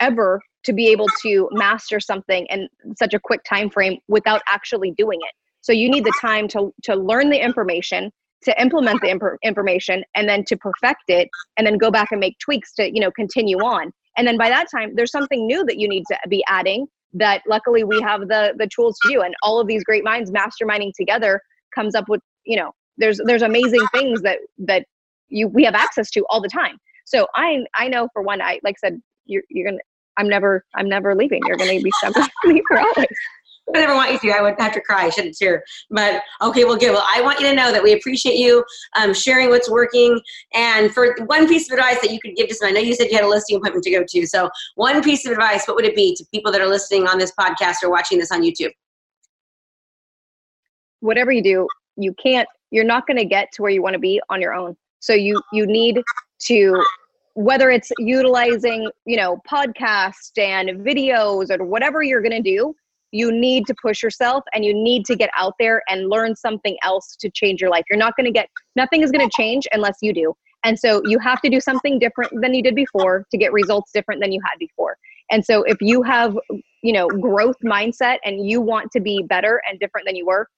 ever 0.00 0.40
to 0.64 0.72
be 0.72 0.88
able 0.88 1.06
to 1.22 1.48
master 1.52 2.00
something 2.00 2.46
in 2.50 2.68
such 2.98 3.14
a 3.14 3.20
quick 3.20 3.40
time 3.44 3.70
frame 3.70 3.98
without 4.08 4.42
actually 4.48 4.92
doing 4.98 5.18
it. 5.22 5.32
So 5.60 5.72
you 5.72 5.88
need 5.88 6.04
the 6.04 6.14
time 6.20 6.48
to 6.48 6.72
to 6.84 6.94
learn 6.94 7.30
the 7.30 7.42
information, 7.42 8.10
to 8.44 8.60
implement 8.60 9.00
the 9.00 9.10
imp- 9.10 9.38
information 9.42 10.04
and 10.14 10.28
then 10.28 10.44
to 10.44 10.56
perfect 10.56 11.02
it 11.08 11.28
and 11.56 11.66
then 11.66 11.78
go 11.78 11.90
back 11.90 12.08
and 12.10 12.20
make 12.20 12.38
tweaks 12.38 12.72
to 12.74 12.92
you 12.92 13.00
know 13.00 13.10
continue 13.10 13.58
on. 13.58 13.92
And 14.16 14.26
then 14.26 14.38
by 14.38 14.48
that 14.48 14.66
time 14.70 14.92
there's 14.94 15.10
something 15.10 15.46
new 15.46 15.64
that 15.66 15.78
you 15.78 15.88
need 15.88 16.04
to 16.08 16.18
be 16.28 16.44
adding 16.48 16.86
that 17.14 17.42
luckily 17.48 17.84
we 17.84 18.00
have 18.02 18.22
the 18.22 18.54
the 18.58 18.68
tools 18.74 18.96
to 19.02 19.12
do. 19.12 19.22
And 19.22 19.34
all 19.42 19.60
of 19.60 19.66
these 19.66 19.84
great 19.84 20.04
minds 20.04 20.30
masterminding 20.30 20.92
together 20.96 21.40
comes 21.74 21.94
up 21.94 22.08
with 22.08 22.20
you 22.44 22.56
know 22.56 22.72
there's 22.98 23.20
there's 23.24 23.42
amazing 23.42 23.84
things 23.92 24.22
that 24.22 24.38
that 24.58 24.84
you 25.28 25.48
we 25.48 25.64
have 25.64 25.74
access 25.74 26.10
to 26.12 26.24
all 26.28 26.40
the 26.40 26.48
time. 26.48 26.78
So 27.04 27.26
i 27.34 27.58
i 27.74 27.88
know 27.88 28.08
for 28.12 28.22
one 28.22 28.40
i 28.40 28.60
like 28.62 28.76
I 28.82 28.88
said 28.88 29.00
you're, 29.26 29.42
you're 29.50 29.68
gonna 29.68 29.82
i'm 30.16 30.28
never 30.28 30.64
i'm 30.74 30.88
never 30.88 31.14
leaving. 31.14 31.40
You're 31.46 31.56
gonna 31.56 31.80
be 31.80 31.90
stuck 31.98 32.16
with 32.16 32.30
me 32.44 32.62
for 32.68 32.78
always 32.78 33.06
I 33.74 33.80
never 33.80 33.94
want 33.94 34.12
you 34.12 34.18
to. 34.18 34.30
I 34.30 34.42
would 34.42 34.54
have 34.58 34.72
to 34.74 34.80
cry. 34.80 35.06
I 35.06 35.10
shouldn't 35.10 35.36
tear. 35.36 35.64
But 35.90 36.22
okay, 36.40 36.64
well, 36.64 36.76
good. 36.76 36.92
Well, 36.92 37.04
I 37.06 37.20
want 37.20 37.40
you 37.40 37.46
to 37.46 37.54
know 37.54 37.72
that 37.72 37.82
we 37.82 37.94
appreciate 37.94 38.36
you 38.36 38.64
um, 38.94 39.12
sharing 39.12 39.48
what's 39.48 39.68
working. 39.68 40.20
And 40.54 40.92
for 40.92 41.16
one 41.26 41.48
piece 41.48 41.70
of 41.70 41.76
advice 41.76 42.00
that 42.02 42.12
you 42.12 42.20
could 42.20 42.36
give 42.36 42.48
to 42.48 42.54
someone, 42.54 42.76
I 42.76 42.80
know 42.80 42.86
you 42.86 42.94
said 42.94 43.08
you 43.10 43.16
had 43.16 43.24
a 43.24 43.28
listing 43.28 43.56
appointment 43.56 43.84
to 43.84 43.90
go 43.90 44.04
to. 44.06 44.26
So, 44.26 44.48
one 44.76 45.02
piece 45.02 45.26
of 45.26 45.32
advice, 45.32 45.66
what 45.66 45.74
would 45.74 45.84
it 45.84 45.96
be 45.96 46.14
to 46.14 46.24
people 46.32 46.52
that 46.52 46.60
are 46.60 46.68
listening 46.68 47.08
on 47.08 47.18
this 47.18 47.32
podcast 47.38 47.76
or 47.82 47.90
watching 47.90 48.18
this 48.18 48.30
on 48.30 48.42
YouTube? 48.42 48.70
Whatever 51.00 51.32
you 51.32 51.42
do, 51.42 51.68
you 51.96 52.14
can't. 52.14 52.48
You're 52.70 52.84
not 52.84 53.06
going 53.06 53.16
to 53.16 53.24
get 53.24 53.50
to 53.54 53.62
where 53.62 53.70
you 53.70 53.82
want 53.82 53.94
to 53.94 54.00
be 54.00 54.20
on 54.30 54.40
your 54.40 54.54
own. 54.54 54.76
So 55.00 55.12
you 55.12 55.40
you 55.52 55.66
need 55.66 56.02
to 56.42 56.82
whether 57.34 57.68
it's 57.70 57.92
utilizing 57.98 58.90
you 59.04 59.16
know 59.16 59.40
podcast 59.48 60.38
and 60.38 60.80
videos 60.80 61.50
or 61.50 61.64
whatever 61.64 62.02
you're 62.02 62.22
going 62.22 62.42
to 62.42 62.50
do 62.50 62.74
you 63.16 63.32
need 63.32 63.66
to 63.66 63.74
push 63.80 64.02
yourself 64.02 64.44
and 64.52 64.64
you 64.64 64.74
need 64.74 65.04
to 65.06 65.16
get 65.16 65.30
out 65.36 65.54
there 65.58 65.82
and 65.88 66.08
learn 66.08 66.36
something 66.36 66.76
else 66.82 67.16
to 67.20 67.30
change 67.30 67.60
your 67.60 67.70
life. 67.70 67.84
You're 67.88 67.98
not 67.98 68.16
going 68.16 68.26
to 68.26 68.32
get, 68.32 68.48
nothing 68.74 69.02
is 69.02 69.10
going 69.10 69.28
to 69.28 69.32
change 69.36 69.66
unless 69.72 69.96
you 70.02 70.12
do. 70.12 70.34
And 70.64 70.78
so 70.78 71.00
you 71.04 71.18
have 71.20 71.40
to 71.42 71.48
do 71.48 71.60
something 71.60 71.98
different 71.98 72.32
than 72.42 72.52
you 72.52 72.62
did 72.62 72.74
before 72.74 73.24
to 73.30 73.38
get 73.38 73.52
results 73.52 73.92
different 73.92 74.20
than 74.20 74.32
you 74.32 74.40
had 74.44 74.58
before. 74.58 74.96
And 75.30 75.44
so 75.44 75.62
if 75.62 75.76
you 75.80 76.02
have, 76.02 76.36
you 76.82 76.92
know, 76.92 77.08
growth 77.08 77.56
mindset 77.64 78.18
and 78.24 78.48
you 78.48 78.60
want 78.60 78.90
to 78.92 79.00
be 79.00 79.22
better 79.28 79.62
and 79.68 79.78
different 79.78 80.06
than 80.06 80.16
you 80.16 80.26
were, 80.26 80.48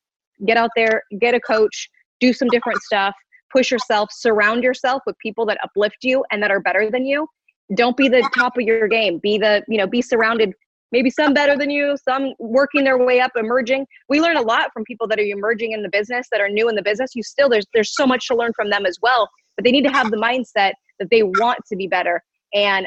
get 0.47 0.57
out 0.57 0.71
there, 0.77 1.03
get 1.21 1.35
a 1.35 1.41
coach, 1.41 1.89
do 2.21 2.33
some 2.33 2.49
different 2.49 2.81
stuff, 2.83 3.15
push 3.53 3.71
yourself, 3.71 4.11
surround 4.13 4.63
yourself 4.63 5.03
with 5.07 5.17
people 5.19 5.47
that 5.47 5.59
uplift 5.63 5.99
you 6.03 6.25
and 6.31 6.43
that 6.43 6.51
are 6.51 6.61
better 6.61 6.91
than 6.91 7.05
you. 7.05 7.27
Don't 7.75 7.97
be 7.97 8.09
the 8.09 8.29
top 8.35 8.57
of 8.57 8.63
your 8.63 8.89
game. 8.89 9.19
Be 9.19 9.39
the, 9.39 9.63
you 9.69 9.79
know, 9.79 9.87
be 9.87 10.01
surrounded 10.01 10.55
maybe 10.93 11.11
some 11.11 11.35
better 11.35 11.57
than 11.57 11.71
you, 11.71 11.97
some 12.09 12.33
working 12.39 12.85
their 12.85 12.99
way 12.99 13.21
up, 13.21 13.33
emerging. 13.37 13.87
We 14.09 14.21
learn 14.21 14.37
a 14.37 14.43
lot 14.43 14.71
from 14.73 14.85
people 14.85 15.07
that 15.09 15.19
are 15.19 15.23
emerging 15.23 15.73
in 15.73 15.83
the 15.83 15.89
business, 15.89 16.27
that 16.33 16.41
are 16.41 16.49
new 16.49 16.69
in 16.69 16.75
the 16.75 16.83
business. 16.83 17.11
You 17.15 17.23
still 17.23 17.49
there's 17.49 17.67
there's 17.75 17.95
so 17.95 18.07
much 18.07 18.27
to 18.29 18.35
learn 18.35 18.53
from 18.55 18.71
them 18.71 18.87
as 18.87 18.99
well, 19.03 19.29
but 19.57 19.65
they 19.65 19.71
need 19.71 19.85
to 19.85 19.91
have 19.93 20.11
the 20.11 20.17
mindset 20.17 20.73
that 20.99 21.09
they 21.11 21.23
want 21.23 21.59
to 21.69 21.77
be 21.77 21.87
better. 21.87 22.23
And 22.55 22.87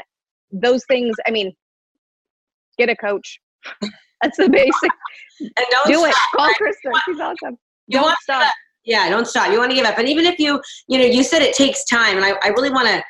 those 0.50 0.84
things, 0.86 1.16
I 1.26 1.30
mean, 1.30 1.52
get 2.78 2.88
a 2.88 2.96
coach. 2.96 3.38
That's 4.22 4.36
the 4.36 4.48
basic. 4.48 4.72
And 5.40 5.66
don't 5.72 5.86
do 5.88 5.94
stop. 5.94 6.08
it. 6.08 6.36
Call 6.36 6.54
Kristen. 6.54 6.92
She's 7.04 7.18
awesome. 7.18 7.58
You 7.88 7.98
don't 7.98 8.16
stop. 8.20 8.54
Yeah, 8.84 9.08
don't 9.08 9.26
stop. 9.26 9.50
You 9.50 9.58
want 9.58 9.72
to 9.72 9.74
give 9.74 9.86
up. 9.86 9.98
And 9.98 10.08
even 10.08 10.24
if 10.24 10.38
you, 10.38 10.60
you 10.86 10.98
know, 11.00 11.04
you 11.04 11.24
said 11.24 11.42
it 11.42 11.52
takes 11.52 11.84
time, 11.84 12.16
and 12.16 12.24
I, 12.24 12.34
I 12.44 12.48
really 12.48 12.70
want 12.70 12.86
to 12.86 13.02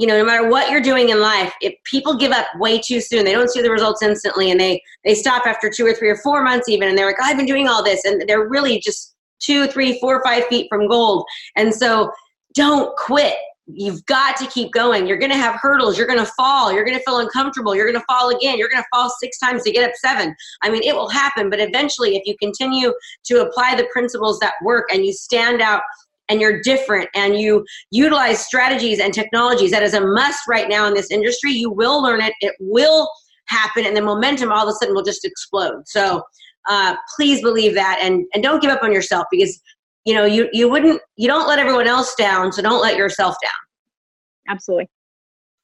you 0.00 0.06
know 0.06 0.16
no 0.16 0.24
matter 0.24 0.48
what 0.48 0.70
you're 0.70 0.80
doing 0.80 1.10
in 1.10 1.20
life 1.20 1.52
if 1.60 1.74
people 1.84 2.16
give 2.16 2.32
up 2.32 2.46
way 2.58 2.78
too 2.78 3.00
soon 3.00 3.24
they 3.24 3.32
don't 3.32 3.50
see 3.50 3.60
the 3.60 3.70
results 3.70 4.02
instantly 4.02 4.50
and 4.50 4.58
they 4.58 4.80
they 5.04 5.14
stop 5.14 5.46
after 5.46 5.70
two 5.70 5.84
or 5.84 5.92
three 5.92 6.08
or 6.08 6.16
four 6.16 6.42
months 6.42 6.68
even 6.68 6.88
and 6.88 6.96
they're 6.96 7.06
like 7.06 7.20
i've 7.22 7.36
been 7.36 7.46
doing 7.46 7.68
all 7.68 7.84
this 7.84 8.04
and 8.04 8.22
they're 8.26 8.48
really 8.48 8.80
just 8.80 9.14
two 9.40 9.66
three 9.66 9.98
four 9.98 10.22
five 10.22 10.44
feet 10.46 10.68
from 10.68 10.86
gold. 10.86 11.24
And 11.56 11.74
so 11.74 12.10
don't 12.54 12.94
quit. 12.96 13.34
You've 13.72 14.04
got 14.06 14.36
to 14.38 14.46
keep 14.48 14.72
going. 14.72 15.06
You're 15.06 15.18
going 15.18 15.30
to 15.30 15.38
have 15.38 15.54
hurdles. 15.60 15.96
You're 15.96 16.08
going 16.08 16.18
to 16.18 16.32
fall. 16.36 16.72
You're 16.72 16.84
going 16.84 16.98
to 16.98 17.04
feel 17.04 17.18
uncomfortable. 17.18 17.74
You're 17.74 17.86
going 17.86 18.00
to 18.00 18.04
fall 18.08 18.30
again. 18.30 18.58
You're 18.58 18.68
going 18.68 18.82
to 18.82 18.88
fall 18.92 19.12
six 19.20 19.38
times 19.38 19.62
to 19.62 19.70
get 19.70 19.88
up 19.88 19.94
seven. 19.96 20.34
I 20.62 20.70
mean 20.70 20.82
it 20.82 20.94
will 20.94 21.08
happen 21.08 21.50
but 21.50 21.60
eventually 21.60 22.16
if 22.16 22.22
you 22.26 22.36
continue 22.38 22.92
to 23.24 23.42
apply 23.42 23.76
the 23.76 23.88
principles 23.92 24.38
that 24.40 24.54
work 24.62 24.88
and 24.92 25.04
you 25.04 25.12
stand 25.12 25.60
out 25.60 25.82
and 26.30 26.40
you're 26.40 26.62
different 26.62 27.08
and 27.14 27.38
you 27.38 27.64
utilize 27.90 28.44
strategies 28.46 29.00
and 29.00 29.12
technologies 29.12 29.70
that 29.72 29.82
is 29.82 29.92
a 29.92 30.00
must 30.00 30.40
right 30.48 30.68
now 30.68 30.86
in 30.86 30.94
this 30.94 31.10
industry, 31.10 31.52
you 31.52 31.70
will 31.70 32.02
learn 32.02 32.22
it. 32.22 32.32
It 32.40 32.54
will 32.60 33.10
happen, 33.48 33.84
and 33.84 33.96
the 33.96 34.02
momentum 34.02 34.52
all 34.52 34.66
of 34.66 34.68
a 34.68 34.72
sudden 34.72 34.94
will 34.94 35.02
just 35.02 35.24
explode. 35.24 35.82
So 35.86 36.22
uh, 36.68 36.96
please 37.16 37.42
believe 37.42 37.74
that, 37.74 37.98
and 38.00 38.24
and 38.32 38.42
don't 38.42 38.62
give 38.62 38.70
up 38.70 38.82
on 38.82 38.92
yourself 38.92 39.26
because 39.30 39.60
you 40.04 40.14
know 40.14 40.24
you 40.24 40.48
you 40.52 40.70
wouldn't 40.70 41.02
you 41.16 41.28
don't 41.28 41.48
let 41.48 41.58
everyone 41.58 41.88
else 41.88 42.14
down, 42.14 42.52
so 42.52 42.62
don't 42.62 42.80
let 42.80 42.96
yourself 42.96 43.34
down. 43.42 44.54
Absolutely. 44.54 44.88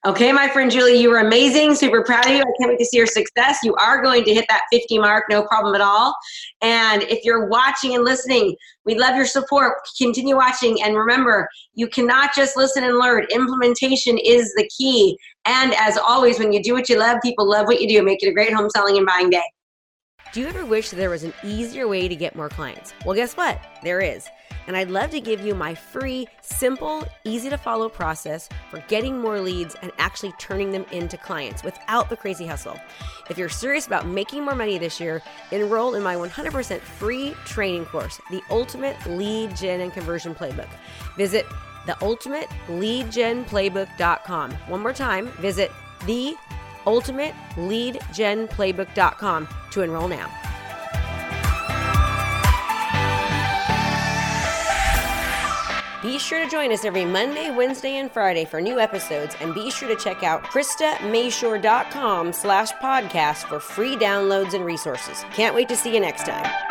Okay, 0.07 0.31
my 0.31 0.47
friend 0.47 0.71
Julie, 0.71 1.01
you 1.01 1.11
were 1.11 1.19
amazing. 1.19 1.75
Super 1.75 2.05
proud 2.05 2.27
of 2.27 2.31
you. 2.31 2.39
I 2.39 2.53
can't 2.61 2.71
wait 2.71 2.79
to 2.79 2.85
see 2.85 2.97
your 2.97 3.09
success. 3.09 3.59
You 3.65 3.75
are 3.75 4.01
going 4.01 4.23
to 4.27 4.33
hit 4.33 4.45
that 4.49 4.63
50 4.71 5.01
mark, 5.01 5.25
no 5.29 5.43
problem 5.43 5.75
at 5.75 5.81
all. 5.81 6.15
And 6.63 7.03
if 7.03 7.25
you're 7.25 7.49
watching 7.49 7.97
and 7.97 8.05
listening, 8.05 8.55
we 8.85 8.97
love 8.97 9.17
your 9.17 9.27
support. 9.27 9.79
Continue 10.01 10.37
watching. 10.37 10.81
And 10.81 10.97
remember, 10.97 11.49
you 11.75 11.89
cannot 11.89 12.37
just 12.37 12.57
listen 12.57 12.85
and 12.85 12.99
learn. 12.99 13.27
Implementation 13.33 14.17
is 14.17 14.55
the 14.55 14.71
key. 14.79 15.19
And 15.45 15.75
as 15.75 15.99
always, 15.99 16.39
when 16.39 16.53
you 16.53 16.63
do 16.63 16.73
what 16.73 16.89
you 16.89 17.01
love, 17.01 17.19
people 17.21 17.51
love 17.51 17.67
what 17.67 17.81
you 17.81 17.89
do. 17.89 18.01
Make 18.05 18.23
it 18.23 18.29
a 18.29 18.33
great 18.33 18.53
home 18.53 18.71
selling 18.71 18.97
and 18.99 19.07
buying 19.07 19.29
day. 19.29 19.43
Do 20.37 20.43
you 20.43 20.49
ever 20.49 20.67
wish 20.67 20.91
there 20.91 21.09
was 21.09 21.25
an 21.25 21.33
easier 21.43 21.89
way 21.89 22.09
to 22.09 22.15
get 22.15 22.37
more 22.37 22.51
clients? 22.51 22.93
Well, 23.07 23.17
guess 23.17 23.39
what? 23.39 23.59
There 23.83 24.03
is 24.03 24.29
and 24.67 24.77
I'd 24.77 24.91
love 24.91 25.11
to 25.11 25.21
give 25.21 25.41
you 25.41 25.55
my 25.55 25.75
free, 25.75 26.29
simple, 26.43 27.07
easy 27.25 27.49
to 27.51 27.57
follow 27.57 27.89
process 27.89 28.49
for 28.71 28.85
getting 28.89 29.19
more 29.19 29.41
leads 29.41 29.75
and 29.77 29.93
actually 29.99 30.33
turning 30.39 30.73
them 30.73 30.85
into 30.93 31.17
clients 31.17 31.63
without 31.63 32.11
the 32.11 32.17
crazy 32.17 32.45
hustle. 32.47 32.77
If 33.31 33.39
you're 33.39 33.49
serious 33.49 33.87
about 33.87 34.07
making 34.07 34.45
more 34.45 34.57
money 34.57 34.77
this 34.79 35.01
year, 35.01 35.23
enroll 35.53 35.95
in 35.95 36.03
my 36.03 36.17
100% 36.17 36.81
free 36.81 37.33
training 37.45 37.85
course, 37.87 38.21
The 38.31 38.43
Ultimate 38.51 38.97
Lead 39.07 39.57
Gen 39.57 39.81
and 39.81 39.91
Conversion 39.93 40.35
Playbook. 40.35 40.69
Visit 41.17 41.47
theultimateleadgenplaybook.com. 41.87 44.51
One 44.53 44.81
more 44.81 44.93
time, 44.93 45.29
visit 45.39 45.71
the 46.07 46.35
ultimateleadgenplaybook.com 46.87 49.49
to 49.71 49.83
enroll 49.83 50.09
now. 50.09 50.31
Be 56.03 56.19
sure 56.21 56.45
to 56.45 56.49
join 56.49 56.73
us 56.73 56.85
every 56.85 57.05
Monday, 57.05 57.51
Wednesday, 57.51 57.97
and 57.97 58.11
Friday 58.11 58.45
for 58.45 58.61
new 58.61 58.79
episodes, 58.79 59.35
and 59.41 59.53
be 59.53 59.71
sure 59.71 59.89
to 59.89 59.97
check 59.97 60.23
out 60.23 60.45
KristaMashore.com 60.45 62.33
slash 62.33 62.71
podcast 62.75 63.49
for 63.49 63.59
free 63.59 63.97
downloads 63.97 64.55
and 64.55 64.65
resources. 64.65 65.25
Can't 65.33 65.55
wait 65.55 65.69
to 65.69 65.77
see 65.77 65.93
you 65.93 66.01
next 66.01 66.25
time. 66.25 66.66